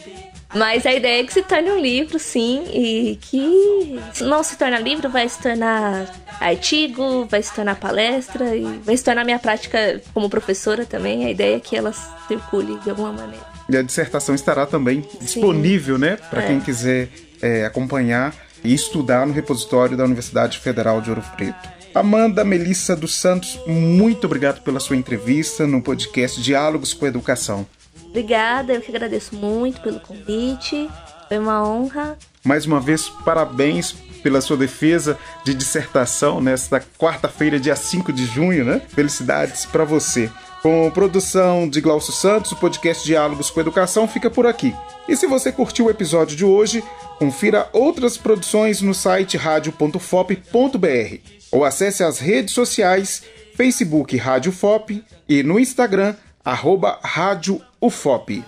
Mas 0.53 0.85
a 0.85 0.93
ideia 0.93 1.21
é 1.21 1.23
que 1.23 1.33
se 1.33 1.43
torne 1.43 1.69
um 1.71 1.79
livro, 1.79 2.17
sim, 2.17 2.63
e 2.73 3.17
que 3.21 3.99
se 4.13 4.23
não 4.23 4.43
se 4.43 4.57
tornar 4.57 4.79
livro, 4.79 5.07
vai 5.09 5.29
se 5.29 5.39
tornar 5.39 6.11
artigo, 6.39 7.25
vai 7.25 7.43
se 7.43 7.53
tornar 7.53 7.75
palestra 7.75 8.55
e 8.55 8.63
vai 8.83 8.97
se 8.97 9.03
tornar 9.03 9.23
minha 9.23 9.37
prática 9.37 10.01
como 10.13 10.29
professora 10.29 10.85
também. 10.85 11.25
A 11.25 11.29
ideia 11.29 11.57
é 11.57 11.59
que 11.59 11.75
ela 11.75 11.93
circule 12.27 12.79
de 12.79 12.89
alguma 12.89 13.11
maneira. 13.11 13.45
E 13.69 13.77
a 13.77 13.83
dissertação 13.83 14.33
estará 14.33 14.65
também 14.65 15.03
sim. 15.03 15.17
disponível, 15.19 15.99
né, 15.99 16.17
para 16.29 16.43
é. 16.43 16.47
quem 16.47 16.59
quiser 16.59 17.09
é, 17.41 17.65
acompanhar 17.65 18.33
e 18.63 18.73
estudar 18.73 19.27
no 19.27 19.33
repositório 19.33 19.95
da 19.95 20.03
Universidade 20.03 20.57
Federal 20.57 20.99
de 20.99 21.11
Ouro 21.11 21.23
Preto. 21.37 21.69
Amanda 21.93 22.43
Melissa 22.43 22.95
dos 22.95 23.15
Santos, 23.15 23.59
muito 23.67 24.25
obrigado 24.25 24.61
pela 24.61 24.79
sua 24.79 24.95
entrevista 24.95 25.65
no 25.65 25.81
podcast 25.81 26.41
Diálogos 26.41 26.93
com 26.93 27.05
Educação. 27.05 27.67
Obrigada, 28.09 28.73
eu 28.73 28.81
que 28.81 28.89
agradeço 28.91 29.35
muito 29.35 29.81
pelo 29.81 29.99
convite. 29.99 30.89
Foi 31.27 31.37
uma 31.37 31.63
honra. 31.63 32.17
Mais 32.43 32.65
uma 32.65 32.79
vez, 32.79 33.07
parabéns 33.23 33.93
pela 34.23 34.41
sua 34.41 34.57
defesa 34.57 35.17
de 35.43 35.53
dissertação 35.53 36.41
nesta 36.41 36.83
quarta-feira, 36.97 37.59
dia 37.59 37.75
5 37.75 38.11
de 38.11 38.25
junho, 38.25 38.65
né? 38.65 38.81
Felicidades 38.89 39.65
para 39.65 39.85
você. 39.85 40.29
Com 40.61 40.91
produção 40.91 41.69
de 41.69 41.79
Glaucio 41.79 42.11
Santos, 42.11 42.51
o 42.51 42.55
podcast 42.57 43.05
Diálogos 43.05 43.49
com 43.49 43.61
Educação 43.61 44.07
fica 44.07 44.29
por 44.29 44.45
aqui. 44.45 44.75
E 45.07 45.15
se 45.15 45.25
você 45.25 45.51
curtiu 45.51 45.85
o 45.85 45.89
episódio 45.89 46.35
de 46.35 46.43
hoje, 46.43 46.83
confira 47.17 47.69
outras 47.71 48.17
produções 48.17 48.81
no 48.81 48.93
site 48.93 49.37
radio.fop.br 49.37 51.17
ou 51.51 51.63
acesse 51.63 52.03
as 52.03 52.19
redes 52.19 52.53
sociais 52.53 53.23
Facebook 53.55 54.15
Rádio 54.17 54.51
FOP 54.51 55.03
e 55.27 55.43
no 55.43 55.59
Instagram 55.59 56.15
arroba 56.43 56.99
Rádio 57.03 57.61
UFOP. 57.81 58.43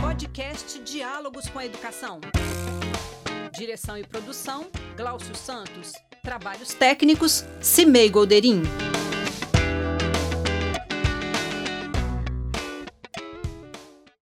Podcast 0.00 0.80
Diálogos 0.80 1.48
com 1.48 1.58
a 1.58 1.66
Educação. 1.66 2.20
Direção 3.52 3.96
e 3.98 4.04
produção, 4.04 4.66
Glaucio 4.96 5.34
Santos. 5.34 5.92
Trabalhos 6.22 6.74
técnicos, 6.74 7.44
Cimei 7.60 8.08
Golderim. 8.08 8.62